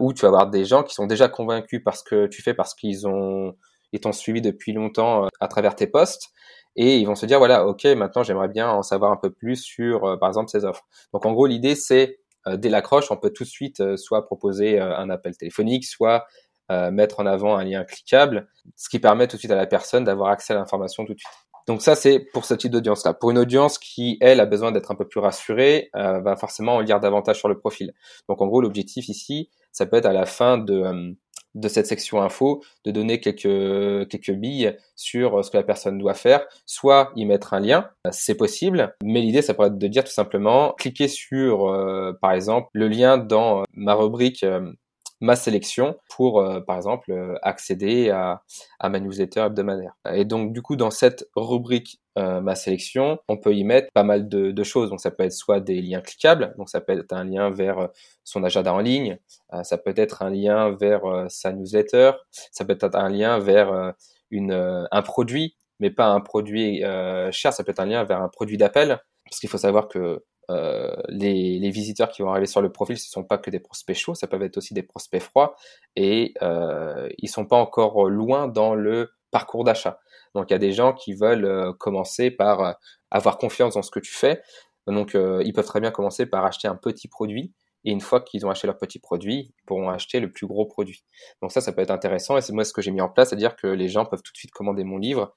ou 0.00 0.12
tu 0.12 0.22
vas 0.22 0.28
avoir 0.28 0.50
des 0.50 0.64
gens 0.66 0.82
qui 0.82 0.94
sont 0.94 1.06
déjà 1.06 1.28
convaincus 1.28 1.80
parce 1.82 2.02
que 2.02 2.26
tu 2.26 2.42
fais, 2.42 2.52
parce 2.54 2.74
qu'ils 2.74 3.06
ont 3.08 3.54
ils 3.92 4.00
t'ont 4.00 4.12
suivi 4.12 4.42
depuis 4.42 4.72
longtemps 4.72 5.28
à 5.40 5.48
travers 5.48 5.76
tes 5.76 5.86
posts 5.86 6.30
et 6.76 6.98
ils 6.98 7.06
vont 7.06 7.14
se 7.14 7.24
dire 7.26 7.38
voilà, 7.38 7.66
ok, 7.66 7.84
maintenant 7.96 8.22
j'aimerais 8.22 8.48
bien 8.48 8.68
en 8.68 8.82
savoir 8.82 9.12
un 9.12 9.16
peu 9.16 9.30
plus 9.30 9.56
sur, 9.62 10.18
par 10.20 10.28
exemple, 10.28 10.50
ces 10.50 10.64
offres. 10.66 10.84
Donc 11.14 11.24
en 11.24 11.32
gros, 11.32 11.46
l'idée 11.46 11.74
c'est 11.74 12.18
euh, 12.18 12.23
dès 12.52 12.68
l'accroche, 12.68 13.10
on 13.10 13.16
peut 13.16 13.30
tout 13.30 13.44
de 13.44 13.48
suite 13.48 13.80
euh, 13.80 13.96
soit 13.96 14.26
proposer 14.26 14.80
euh, 14.80 14.96
un 14.96 15.10
appel 15.10 15.36
téléphonique, 15.36 15.84
soit 15.84 16.26
mettre 16.92 17.20
en 17.20 17.26
avant 17.26 17.58
un 17.58 17.64
lien 17.64 17.84
cliquable, 17.84 18.48
ce 18.74 18.88
qui 18.88 18.98
permet 18.98 19.28
tout 19.28 19.36
de 19.36 19.38
suite 19.38 19.50
à 19.50 19.54
la 19.54 19.66
personne 19.66 20.02
d'avoir 20.04 20.30
accès 20.30 20.54
à 20.54 20.56
l'information 20.56 21.04
tout 21.04 21.12
de 21.12 21.18
suite. 21.18 21.28
Donc 21.66 21.82
ça, 21.82 21.94
c'est 21.94 22.20
pour 22.32 22.46
ce 22.46 22.54
type 22.54 22.72
d'audience-là. 22.72 23.12
Pour 23.12 23.30
une 23.30 23.36
audience 23.36 23.76
qui, 23.78 24.16
elle, 24.22 24.40
a 24.40 24.46
besoin 24.46 24.72
d'être 24.72 24.90
un 24.90 24.94
peu 24.94 25.06
plus 25.06 25.20
rassurée, 25.20 25.90
va 25.92 26.36
forcément 26.36 26.76
en 26.76 26.80
lire 26.80 27.00
davantage 27.00 27.38
sur 27.38 27.50
le 27.50 27.58
profil. 27.58 27.92
Donc 28.30 28.40
en 28.40 28.46
gros, 28.46 28.62
l'objectif 28.62 29.10
ici, 29.10 29.50
ça 29.72 29.84
peut 29.84 29.98
être 29.98 30.06
à 30.06 30.14
la 30.14 30.24
fin 30.24 30.56
de, 30.56 31.14
de 31.54 31.68
cette 31.68 31.86
section 31.86 32.22
info 32.22 32.62
de 32.84 32.90
donner 32.90 33.20
quelques 33.20 34.08
quelques 34.08 34.32
billes 34.32 34.76
sur 34.96 35.38
euh, 35.38 35.42
ce 35.42 35.50
que 35.50 35.56
la 35.56 35.62
personne 35.62 35.98
doit 35.98 36.14
faire, 36.14 36.46
soit 36.66 37.12
y 37.16 37.24
mettre 37.24 37.54
un 37.54 37.60
lien, 37.60 37.90
c'est 38.10 38.36
possible, 38.36 38.94
mais 39.02 39.20
l'idée 39.20 39.42
ça 39.42 39.54
pourrait 39.54 39.68
être 39.68 39.78
de 39.78 39.86
dire 39.86 40.04
tout 40.04 40.12
simplement 40.12 40.74
cliquez 40.78 41.08
sur 41.08 41.68
euh, 41.68 42.12
par 42.20 42.32
exemple 42.32 42.68
le 42.72 42.88
lien 42.88 43.18
dans 43.18 43.60
euh, 43.60 43.64
ma 43.74 43.94
rubrique 43.94 44.44
ma 45.24 45.36
sélection 45.36 45.96
pour, 46.10 46.40
euh, 46.40 46.60
par 46.60 46.76
exemple, 46.76 47.10
euh, 47.10 47.34
accéder 47.42 48.10
à, 48.10 48.42
à, 48.78 48.88
ma 48.90 49.00
newsletter 49.00 49.40
hebdomadaire. 49.40 49.94
Et 50.12 50.26
donc, 50.26 50.52
du 50.52 50.60
coup, 50.60 50.76
dans 50.76 50.90
cette 50.90 51.26
rubrique 51.34 51.98
euh, 52.18 52.42
ma 52.42 52.54
sélection, 52.54 53.18
on 53.28 53.38
peut 53.38 53.54
y 53.54 53.64
mettre 53.64 53.90
pas 53.94 54.02
mal 54.02 54.28
de, 54.28 54.50
de, 54.50 54.62
choses. 54.62 54.90
Donc, 54.90 55.00
ça 55.00 55.10
peut 55.10 55.24
être 55.24 55.32
soit 55.32 55.60
des 55.60 55.80
liens 55.80 56.02
cliquables, 56.02 56.54
donc 56.58 56.68
ça 56.68 56.82
peut 56.82 56.92
être 56.92 57.12
un 57.14 57.24
lien 57.24 57.50
vers 57.50 57.88
son 58.22 58.44
agenda 58.44 58.72
en 58.72 58.80
ligne, 58.80 59.18
ça 59.62 59.78
peut 59.78 59.94
être 59.96 60.22
un 60.22 60.30
lien 60.30 60.70
vers 60.70 61.02
sa 61.28 61.52
newsletter, 61.52 62.12
ça 62.30 62.64
peut 62.64 62.76
être 62.80 62.94
un 62.94 63.08
lien 63.08 63.38
vers 63.38 63.94
une, 64.30 64.86
un 64.90 65.02
produit, 65.02 65.56
mais 65.80 65.90
pas 65.90 66.06
un 66.06 66.20
produit 66.20 66.82
cher, 67.32 67.52
ça 67.52 67.64
peut 67.64 67.72
être 67.72 67.80
un 67.80 67.86
lien 67.86 68.04
vers 68.04 68.22
un 68.22 68.28
produit 68.28 68.56
d'appel, 68.56 69.00
parce 69.24 69.40
qu'il 69.40 69.48
faut 69.48 69.58
savoir 69.58 69.88
que 69.88 70.22
euh, 70.50 70.94
les, 71.08 71.58
les, 71.58 71.70
visiteurs 71.70 72.10
qui 72.10 72.22
vont 72.22 72.30
arriver 72.30 72.46
sur 72.46 72.60
le 72.60 72.70
profil, 72.70 72.98
ce 72.98 73.08
ne 73.08 73.12
sont 73.12 73.24
pas 73.24 73.38
que 73.38 73.50
des 73.50 73.60
prospects 73.60 73.96
chauds, 73.96 74.14
ça 74.14 74.26
peut 74.26 74.40
être 74.42 74.56
aussi 74.56 74.74
des 74.74 74.82
prospects 74.82 75.22
froids 75.22 75.56
et 75.96 76.34
euh, 76.42 77.08
ils 77.18 77.28
sont 77.28 77.46
pas 77.46 77.56
encore 77.56 78.08
loin 78.08 78.48
dans 78.48 78.74
le 78.74 79.10
parcours 79.30 79.64
d'achat. 79.64 79.98
Donc 80.34 80.50
il 80.50 80.52
y 80.52 80.56
a 80.56 80.58
des 80.60 80.72
gens 80.72 80.92
qui 80.92 81.14
veulent 81.14 81.44
euh, 81.44 81.72
commencer 81.72 82.30
par 82.30 82.60
euh, 82.60 82.72
avoir 83.10 83.38
confiance 83.38 83.74
dans 83.74 83.82
ce 83.82 83.90
que 83.90 84.00
tu 84.00 84.12
fais. 84.12 84.42
Donc 84.86 85.14
euh, 85.14 85.42
ils 85.44 85.52
peuvent 85.52 85.66
très 85.66 85.80
bien 85.80 85.90
commencer 85.90 86.26
par 86.26 86.44
acheter 86.44 86.68
un 86.68 86.76
petit 86.76 87.08
produit 87.08 87.52
et 87.84 87.90
une 87.90 88.00
fois 88.00 88.20
qu'ils 88.20 88.46
ont 88.46 88.50
acheté 88.50 88.66
leur 88.66 88.78
petit 88.78 88.98
produit, 88.98 89.52
ils 89.58 89.64
pourront 89.66 89.90
acheter 89.90 90.20
le 90.20 90.30
plus 90.30 90.46
gros 90.46 90.66
produit. 90.66 91.04
Donc 91.42 91.52
ça, 91.52 91.60
ça 91.60 91.72
peut 91.72 91.82
être 91.82 91.90
intéressant 91.90 92.36
et 92.36 92.42
c'est 92.42 92.52
moi 92.52 92.64
ce 92.64 92.72
que 92.72 92.82
j'ai 92.82 92.90
mis 92.90 93.00
en 93.00 93.08
place, 93.08 93.30
c'est-à-dire 93.30 93.56
que 93.56 93.66
les 93.66 93.88
gens 93.88 94.04
peuvent 94.04 94.22
tout 94.22 94.32
de 94.32 94.38
suite 94.38 94.52
commander 94.52 94.84
mon 94.84 94.98
livre 94.98 95.36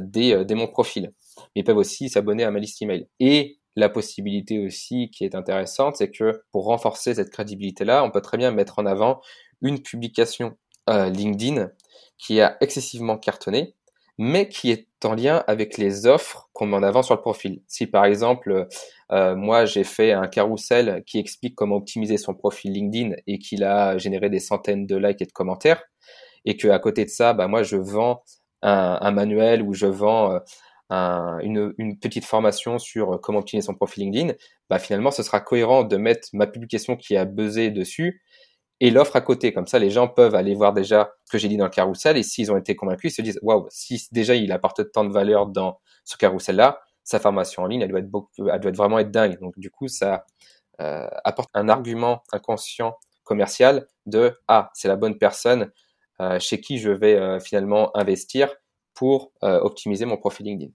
dès, 0.00 0.44
dès 0.44 0.54
mon 0.54 0.68
profil. 0.68 1.12
Mais 1.54 1.62
ils 1.62 1.64
peuvent 1.64 1.76
aussi 1.76 2.08
s'abonner 2.08 2.44
à 2.44 2.50
ma 2.52 2.60
liste 2.60 2.80
email. 2.80 3.08
Et 3.18 3.58
la 3.76 3.88
possibilité 3.88 4.64
aussi 4.64 5.10
qui 5.10 5.24
est 5.24 5.34
intéressante, 5.34 5.96
c'est 5.96 6.10
que 6.10 6.42
pour 6.52 6.64
renforcer 6.64 7.14
cette 7.14 7.30
crédibilité-là, 7.30 8.04
on 8.04 8.10
peut 8.10 8.20
très 8.20 8.36
bien 8.36 8.50
mettre 8.50 8.78
en 8.78 8.86
avant 8.86 9.20
une 9.62 9.80
publication 9.80 10.56
euh, 10.90 11.08
LinkedIn 11.08 11.70
qui 12.18 12.40
a 12.40 12.56
excessivement 12.60 13.16
cartonné, 13.16 13.74
mais 14.18 14.48
qui 14.48 14.70
est 14.70 14.88
en 15.04 15.14
lien 15.14 15.42
avec 15.46 15.78
les 15.78 16.06
offres 16.06 16.50
qu'on 16.52 16.66
met 16.66 16.76
en 16.76 16.82
avant 16.82 17.02
sur 17.02 17.14
le 17.14 17.20
profil. 17.20 17.62
Si 17.66 17.86
par 17.86 18.04
exemple, 18.04 18.68
euh, 19.10 19.34
moi 19.34 19.64
j'ai 19.64 19.84
fait 19.84 20.12
un 20.12 20.28
carrousel 20.28 21.02
qui 21.06 21.18
explique 21.18 21.54
comment 21.54 21.76
optimiser 21.76 22.18
son 22.18 22.34
profil 22.34 22.72
LinkedIn 22.72 23.16
et 23.26 23.38
qu'il 23.38 23.64
a 23.64 23.96
généré 23.98 24.28
des 24.28 24.38
centaines 24.40 24.86
de 24.86 24.96
likes 24.96 25.22
et 25.22 25.26
de 25.26 25.32
commentaires, 25.32 25.82
et 26.44 26.56
que 26.56 26.68
à 26.68 26.78
côté 26.78 27.04
de 27.04 27.10
ça, 27.10 27.32
bah, 27.32 27.48
moi 27.48 27.62
je 27.62 27.76
vends 27.76 28.22
un, 28.62 29.10
manuel 29.10 29.62
où 29.62 29.74
je 29.74 29.86
vends 29.86 30.38
euh, 30.92 31.38
une, 31.42 31.98
petite 31.98 32.24
formation 32.24 32.78
sur 32.78 33.20
comment 33.20 33.40
optimiser 33.40 33.66
son 33.66 33.74
profil 33.74 34.04
LinkedIn, 34.04 34.34
bah 34.70 34.78
finalement, 34.78 35.10
ce 35.10 35.22
sera 35.22 35.40
cohérent 35.40 35.84
de 35.84 35.96
mettre 35.96 36.28
ma 36.32 36.46
publication 36.46 36.96
qui 36.96 37.16
a 37.16 37.24
buzzé 37.24 37.70
dessus 37.70 38.22
et 38.80 38.90
l'offre 38.90 39.16
à 39.16 39.20
côté. 39.20 39.52
Comme 39.52 39.66
ça, 39.66 39.78
les 39.78 39.90
gens 39.90 40.08
peuvent 40.08 40.34
aller 40.34 40.54
voir 40.54 40.72
déjà 40.72 41.12
ce 41.24 41.32
que 41.32 41.38
j'ai 41.38 41.48
dit 41.48 41.56
dans 41.56 41.64
le 41.64 41.70
carrousel 41.70 42.16
et 42.16 42.22
s'ils 42.22 42.52
ont 42.52 42.56
été 42.56 42.76
convaincus, 42.76 43.12
ils 43.12 43.16
se 43.16 43.22
disent 43.22 43.38
waouh, 43.42 43.66
si 43.70 44.06
déjà 44.12 44.34
il 44.34 44.52
apporte 44.52 44.90
tant 44.92 45.04
de 45.04 45.12
valeur 45.12 45.46
dans 45.46 45.80
ce 46.04 46.16
carrousel-là, 46.16 46.80
sa 47.04 47.18
formation 47.18 47.62
en 47.62 47.66
ligne, 47.66 47.80
elle 47.82 47.90
doit 47.90 48.00
être 48.00 48.76
vraiment 48.76 48.98
être 48.98 49.10
dingue. 49.10 49.38
Donc 49.40 49.58
du 49.58 49.70
coup, 49.70 49.88
ça 49.88 50.24
euh, 50.80 51.06
apporte 51.24 51.50
un 51.54 51.68
argument 51.68 52.22
inconscient 52.32 52.96
commercial 53.24 53.86
de 54.06 54.36
ah, 54.48 54.70
c'est 54.74 54.88
la 54.88 54.96
bonne 54.96 55.16
personne 55.16 55.70
euh, 56.20 56.40
chez 56.40 56.60
qui 56.60 56.78
je 56.78 56.90
vais 56.90 57.14
euh, 57.14 57.38
finalement 57.40 57.96
investir 57.96 58.52
pour 58.94 59.32
optimiser 59.40 60.04
mon 60.04 60.16
profil 60.16 60.46
LinkedIn. 60.46 60.72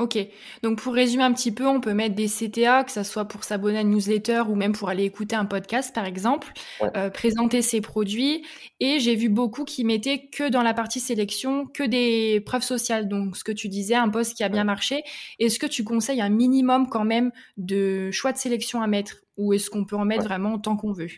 Ok, 0.00 0.18
donc 0.64 0.82
pour 0.82 0.92
résumer 0.92 1.22
un 1.22 1.32
petit 1.32 1.52
peu, 1.52 1.68
on 1.68 1.80
peut 1.80 1.94
mettre 1.94 2.16
des 2.16 2.26
CTA, 2.26 2.82
que 2.82 2.90
ce 2.90 3.04
soit 3.04 3.26
pour 3.26 3.44
s'abonner 3.44 3.78
à 3.78 3.80
une 3.82 3.90
newsletter 3.90 4.42
ou 4.48 4.56
même 4.56 4.72
pour 4.72 4.88
aller 4.88 5.04
écouter 5.04 5.36
un 5.36 5.44
podcast 5.44 5.94
par 5.94 6.04
exemple, 6.04 6.52
euh, 6.96 7.10
présenter 7.10 7.62
ses 7.62 7.80
produits. 7.80 8.44
Et 8.80 8.98
j'ai 8.98 9.14
vu 9.14 9.28
beaucoup 9.28 9.64
qui 9.64 9.84
mettaient 9.84 10.28
que 10.32 10.48
dans 10.48 10.62
la 10.62 10.74
partie 10.74 10.98
sélection, 10.98 11.66
que 11.66 11.84
des 11.84 12.40
preuves 12.44 12.64
sociales. 12.64 13.06
Donc 13.06 13.36
ce 13.36 13.44
que 13.44 13.52
tu 13.52 13.68
disais, 13.68 13.94
un 13.94 14.08
post 14.08 14.34
qui 14.34 14.42
a 14.42 14.48
bien 14.48 14.64
marché. 14.64 15.04
Est-ce 15.38 15.60
que 15.60 15.66
tu 15.66 15.84
conseilles 15.84 16.20
un 16.20 16.28
minimum 16.28 16.88
quand 16.88 17.04
même 17.04 17.30
de 17.56 18.10
choix 18.10 18.32
de 18.32 18.38
sélection 18.38 18.82
à 18.82 18.88
mettre? 18.88 19.18
Ou 19.36 19.52
est-ce 19.52 19.70
qu'on 19.70 19.84
peut 19.84 19.96
en 19.96 20.04
mettre 20.04 20.24
vraiment 20.24 20.54
autant 20.54 20.76
qu'on 20.76 20.92
veut? 20.92 21.10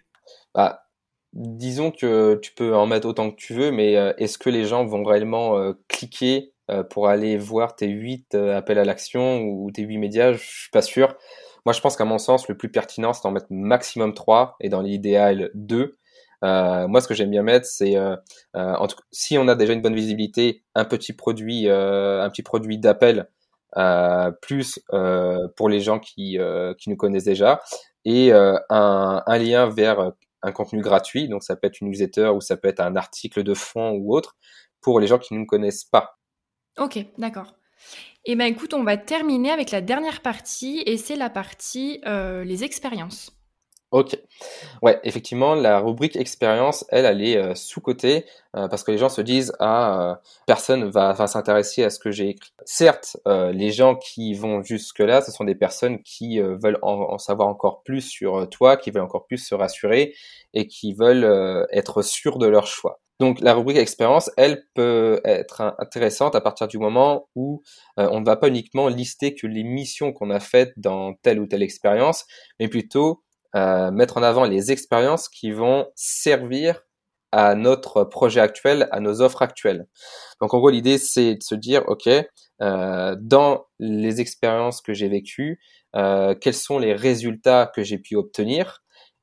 Bah, 0.54 0.86
Disons 1.32 1.90
que 1.90 2.38
tu 2.42 2.52
peux 2.54 2.74
en 2.74 2.86
mettre 2.86 3.06
autant 3.06 3.30
que 3.30 3.36
tu 3.36 3.52
veux, 3.52 3.70
mais 3.70 3.96
euh, 3.96 4.14
est-ce 4.16 4.38
que 4.38 4.48
les 4.48 4.64
gens 4.64 4.86
vont 4.86 5.04
réellement 5.04 5.58
euh, 5.58 5.74
cliquer 5.86 6.54
pour 6.90 7.08
aller 7.08 7.36
voir 7.36 7.76
tes 7.76 7.88
8 7.88 8.34
euh, 8.34 8.56
appels 8.56 8.78
à 8.78 8.84
l'action 8.84 9.42
ou 9.42 9.70
tes 9.70 9.82
8 9.82 9.98
médias, 9.98 10.32
je 10.32 10.38
suis 10.38 10.70
pas 10.70 10.82
sûr. 10.82 11.14
Moi, 11.64 11.72
je 11.72 11.80
pense 11.80 11.96
qu'à 11.96 12.04
mon 12.04 12.18
sens, 12.18 12.48
le 12.48 12.56
plus 12.56 12.70
pertinent, 12.70 13.12
c'est 13.12 13.22
d'en 13.22 13.30
mettre 13.30 13.46
maximum 13.50 14.14
3 14.14 14.56
et 14.60 14.68
dans 14.68 14.80
l'idéal 14.80 15.50
2. 15.54 15.96
Euh, 16.44 16.88
moi, 16.88 17.00
ce 17.00 17.08
que 17.08 17.14
j'aime 17.14 17.30
bien 17.30 17.42
mettre, 17.42 17.66
c'est 17.66 17.96
euh, 17.96 18.16
tout 18.54 18.96
si 19.10 19.38
on 19.38 19.48
a 19.48 19.54
déjà 19.54 19.72
une 19.72 19.82
bonne 19.82 19.94
visibilité, 19.94 20.62
un 20.74 20.84
petit 20.84 21.12
produit, 21.12 21.68
un 21.68 22.28
petit 22.30 22.42
produit 22.42 22.78
d'appel, 22.78 23.28
plus 24.42 24.80
pour 25.56 25.68
les 25.68 25.80
gens 25.80 25.98
qui, 25.98 26.38
qui 26.78 26.90
nous 26.90 26.96
connaissent 26.96 27.24
déjà, 27.24 27.60
et 28.04 28.32
un, 28.32 28.60
un, 28.68 29.38
lien 29.38 29.68
vers 29.68 30.12
un 30.42 30.52
contenu 30.52 30.82
gratuit. 30.82 31.28
Donc, 31.28 31.42
ça 31.42 31.56
peut 31.56 31.66
être 31.66 31.80
une 31.80 31.88
newsletter 31.88 32.28
ou 32.28 32.40
ça 32.40 32.56
peut 32.56 32.68
être 32.68 32.80
un 32.80 32.94
article 32.94 33.42
de 33.42 33.54
fond 33.54 33.92
ou 33.92 34.14
autre 34.14 34.36
pour 34.80 35.00
les 35.00 35.08
gens 35.08 35.18
qui 35.18 35.34
ne 35.34 35.40
nous 35.40 35.46
connaissent 35.46 35.84
pas. 35.84 36.15
Ok, 36.78 36.98
d'accord. 37.18 37.54
Et 38.28 38.32
eh 38.32 38.36
ben 38.36 38.46
écoute, 38.46 38.74
on 38.74 38.82
va 38.82 38.96
terminer 38.96 39.52
avec 39.52 39.70
la 39.70 39.80
dernière 39.80 40.20
partie 40.20 40.82
et 40.84 40.96
c'est 40.96 41.14
la 41.14 41.30
partie 41.30 42.00
euh, 42.06 42.42
les 42.42 42.64
expériences. 42.64 43.30
Ok. 43.92 44.18
Ouais, 44.82 44.98
effectivement, 45.04 45.54
la 45.54 45.78
rubrique 45.78 46.16
expérience, 46.16 46.84
elle, 46.88 47.04
elle 47.04 47.22
est 47.22 47.36
euh, 47.36 47.54
sous-cotée 47.54 48.26
euh, 48.56 48.66
parce 48.66 48.82
que 48.82 48.90
les 48.90 48.98
gens 48.98 49.08
se 49.08 49.20
disent 49.20 49.52
ah 49.60 50.20
personne 50.44 50.90
va, 50.90 51.12
va 51.12 51.28
s'intéresser 51.28 51.84
à 51.84 51.90
ce 51.90 52.00
que 52.00 52.10
j'ai 52.10 52.30
écrit. 52.30 52.50
Certes, 52.64 53.16
les 53.26 53.70
gens 53.70 53.94
qui 53.94 54.34
vont 54.34 54.62
jusque 54.62 54.98
là, 54.98 55.22
ce 55.22 55.30
sont 55.30 55.44
des 55.44 55.54
personnes 55.54 56.02
qui 56.02 56.40
veulent 56.40 56.80
en, 56.82 57.16
savoir 57.18 57.46
encore 57.46 57.84
plus 57.84 58.00
sur 58.00 58.50
toi, 58.50 58.76
qui 58.76 58.90
veulent 58.90 59.04
encore 59.04 59.26
plus 59.26 59.38
se 59.38 59.54
rassurer 59.54 60.14
et 60.52 60.66
qui 60.66 60.94
veulent 60.94 61.68
être 61.70 62.02
sûrs 62.02 62.38
de 62.38 62.48
leur 62.48 62.66
choix. 62.66 63.00
Donc 63.18 63.40
la 63.40 63.54
rubrique 63.54 63.78
expérience, 63.78 64.30
elle 64.36 64.64
peut 64.74 65.20
être 65.24 65.74
intéressante 65.78 66.34
à 66.34 66.40
partir 66.40 66.68
du 66.68 66.78
moment 66.78 67.28
où 67.34 67.62
euh, 67.98 68.08
on 68.10 68.20
ne 68.20 68.26
va 68.26 68.36
pas 68.36 68.48
uniquement 68.48 68.88
lister 68.88 69.34
que 69.34 69.46
les 69.46 69.64
missions 69.64 70.12
qu'on 70.12 70.30
a 70.30 70.40
faites 70.40 70.72
dans 70.76 71.14
telle 71.14 71.40
ou 71.40 71.46
telle 71.46 71.62
expérience, 71.62 72.26
mais 72.60 72.68
plutôt 72.68 73.22
euh, 73.54 73.90
mettre 73.90 74.18
en 74.18 74.22
avant 74.22 74.44
les 74.44 74.70
expériences 74.70 75.30
qui 75.30 75.50
vont 75.50 75.86
servir 75.94 76.82
à 77.32 77.54
notre 77.54 78.04
projet 78.04 78.40
actuel, 78.40 78.88
à 78.92 79.00
nos 79.00 79.22
offres 79.22 79.42
actuelles. 79.42 79.86
Donc 80.40 80.52
en 80.52 80.58
gros 80.58 80.70
l'idée 80.70 80.98
c'est 80.98 81.36
de 81.36 81.42
se 81.42 81.54
dire 81.54 81.84
ok 81.88 82.08
euh, 82.62 83.16
dans 83.18 83.64
les 83.78 84.20
expériences 84.20 84.82
que 84.82 84.92
j'ai 84.92 85.08
vécues, 85.08 85.58
quels 85.94 86.54
sont 86.54 86.78
les 86.78 86.92
résultats 86.92 87.70
que 87.74 87.82
j'ai 87.82 87.96
pu 87.96 88.16
obtenir 88.16 88.82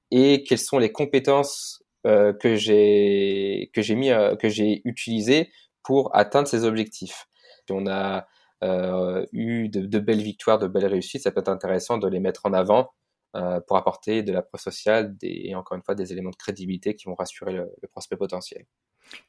et 0.10 0.44
quelles 0.44 0.58
sont 0.58 0.80
les 0.80 0.92
compétences 0.92 1.83
euh, 2.06 2.34
que 2.34 2.56
j'ai 2.56 3.72
que 3.74 3.82
j'ai 3.82 3.96
mis 3.96 4.12
euh, 4.12 4.36
que 4.36 4.50
j'ai 4.50 4.82
utilisé 4.86 5.50
pour 5.84 6.16
atteindre 6.16 6.48
ces 6.48 6.66
objectifs. 6.66 7.28
on 7.70 7.88
a 7.88 8.28
euh, 8.64 9.26
eu 9.34 9.68
de, 9.70 9.86
de, 9.86 10.00
belles 10.00 10.22
victoires, 10.22 10.58
de 10.58 10.68
belles 10.68 10.86
réussites, 10.86 11.24
ça 11.24 11.32
peut 11.32 11.42
être 11.42 11.50
intéressant 11.50 11.98
de 11.98 12.08
les 12.08 12.20
mettre 12.22 12.46
en 12.46 12.54
avant 12.54 12.92
euh, 13.36 13.60
pour 13.68 13.78
apporter 13.78 14.24
de 14.24 14.32
la 14.32 14.42
preuve 14.42 14.62
sociale 14.62 15.18
des, 15.18 15.42
et 15.46 15.56
encore 15.56 15.76
une 15.76 15.84
fois 15.84 15.96
des 15.96 16.14
éléments 16.14 16.30
de 16.30 16.36
crédibilité 16.38 16.96
qui 16.96 17.06
vont 17.06 17.16
rassurer 17.16 17.54
le, 17.54 17.70
le 17.82 17.88
prospect 17.90 18.16
potentiel. 18.16 18.66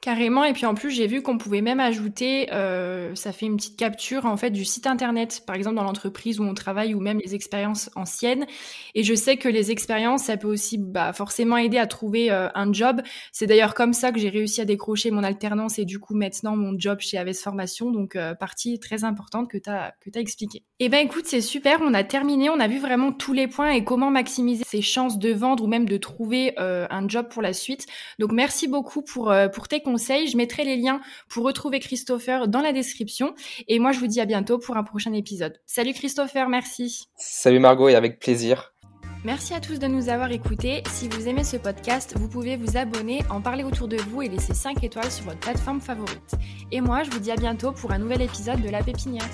Carrément, 0.00 0.44
et 0.44 0.52
puis 0.52 0.66
en 0.66 0.74
plus 0.74 0.90
j'ai 0.90 1.06
vu 1.06 1.22
qu'on 1.22 1.38
pouvait 1.38 1.62
même 1.62 1.80
ajouter, 1.80 2.52
euh, 2.52 3.14
ça 3.14 3.32
fait 3.32 3.46
une 3.46 3.56
petite 3.56 3.78
capture 3.78 4.26
en 4.26 4.36
fait 4.36 4.50
du 4.50 4.64
site 4.64 4.86
internet, 4.86 5.42
par 5.46 5.56
exemple 5.56 5.76
dans 5.76 5.84
l'entreprise 5.84 6.40
où 6.40 6.44
on 6.44 6.52
travaille 6.52 6.94
ou 6.94 7.00
même 7.00 7.20
les 7.24 7.34
expériences 7.34 7.90
anciennes. 7.96 8.46
Et 8.94 9.02
je 9.02 9.14
sais 9.14 9.36
que 9.36 9.48
les 9.48 9.70
expériences, 9.70 10.24
ça 10.24 10.36
peut 10.36 10.48
aussi 10.48 10.76
bah, 10.78 11.12
forcément 11.14 11.56
aider 11.56 11.78
à 11.78 11.86
trouver 11.86 12.30
euh, 12.30 12.48
un 12.54 12.70
job. 12.72 13.00
C'est 13.32 13.46
d'ailleurs 13.46 13.74
comme 13.74 13.94
ça 13.94 14.12
que 14.12 14.18
j'ai 14.18 14.28
réussi 14.28 14.60
à 14.60 14.66
décrocher 14.66 15.10
mon 15.10 15.22
alternance 15.22 15.78
et 15.78 15.84
du 15.84 15.98
coup 15.98 16.14
maintenant 16.14 16.54
mon 16.54 16.78
job 16.78 17.00
chez 17.00 17.16
Aves 17.16 17.32
Formation. 17.32 17.90
Donc 17.90 18.16
euh, 18.16 18.34
partie 18.34 18.78
très 18.78 19.04
importante 19.04 19.50
que 19.50 19.58
tu 19.58 19.70
as 19.70 19.94
que 20.00 20.10
as 20.14 20.20
expliqué. 20.20 20.64
Eh 20.80 20.90
ben 20.90 21.06
écoute, 21.06 21.24
c'est 21.26 21.40
super, 21.40 21.80
on 21.80 21.94
a 21.94 22.04
terminé, 22.04 22.50
on 22.50 22.60
a 22.60 22.68
vu 22.68 22.78
vraiment 22.78 23.12
tous 23.12 23.32
les 23.32 23.48
points 23.48 23.70
et 23.70 23.84
comment 23.84 24.10
maximiser 24.10 24.64
ses 24.66 24.82
chances 24.82 25.18
de 25.18 25.32
vendre 25.32 25.64
ou 25.64 25.66
même 25.66 25.88
de 25.88 25.96
trouver 25.96 26.54
un 26.58 27.08
job 27.08 27.28
pour 27.30 27.40
la 27.42 27.52
suite. 27.52 27.86
Donc 28.18 28.32
merci 28.32 28.68
beaucoup 28.68 29.02
pour 29.02 29.32
pour 29.64 29.68
tes 29.68 29.80
conseils. 29.80 30.28
Je 30.28 30.36
mettrai 30.36 30.62
les 30.64 30.76
liens 30.76 31.00
pour 31.30 31.42
retrouver 31.42 31.80
Christopher 31.80 32.48
dans 32.48 32.60
la 32.60 32.74
description. 32.74 33.34
Et 33.66 33.78
moi, 33.78 33.92
je 33.92 33.98
vous 33.98 34.06
dis 34.06 34.20
à 34.20 34.26
bientôt 34.26 34.58
pour 34.58 34.76
un 34.76 34.84
prochain 34.84 35.14
épisode. 35.14 35.58
Salut 35.64 35.94
Christopher, 35.94 36.50
merci. 36.50 37.08
Salut 37.16 37.60
Margot 37.60 37.88
et 37.88 37.94
avec 37.94 38.18
plaisir. 38.18 38.74
Merci 39.24 39.54
à 39.54 39.60
tous 39.60 39.78
de 39.78 39.86
nous 39.86 40.10
avoir 40.10 40.30
écoutés. 40.32 40.82
Si 40.90 41.08
vous 41.08 41.28
aimez 41.28 41.44
ce 41.44 41.56
podcast, 41.56 42.12
vous 42.18 42.28
pouvez 42.28 42.58
vous 42.58 42.76
abonner, 42.76 43.22
en 43.30 43.40
parler 43.40 43.64
autour 43.64 43.88
de 43.88 43.96
vous 43.96 44.20
et 44.20 44.28
laisser 44.28 44.52
5 44.52 44.84
étoiles 44.84 45.10
sur 45.10 45.24
votre 45.24 45.40
plateforme 45.40 45.80
favorite. 45.80 46.34
Et 46.70 46.82
moi, 46.82 47.02
je 47.02 47.10
vous 47.10 47.18
dis 47.18 47.30
à 47.30 47.36
bientôt 47.36 47.72
pour 47.72 47.90
un 47.90 47.98
nouvel 47.98 48.20
épisode 48.20 48.60
de 48.60 48.68
La 48.68 48.82
Pépinière. 48.82 49.24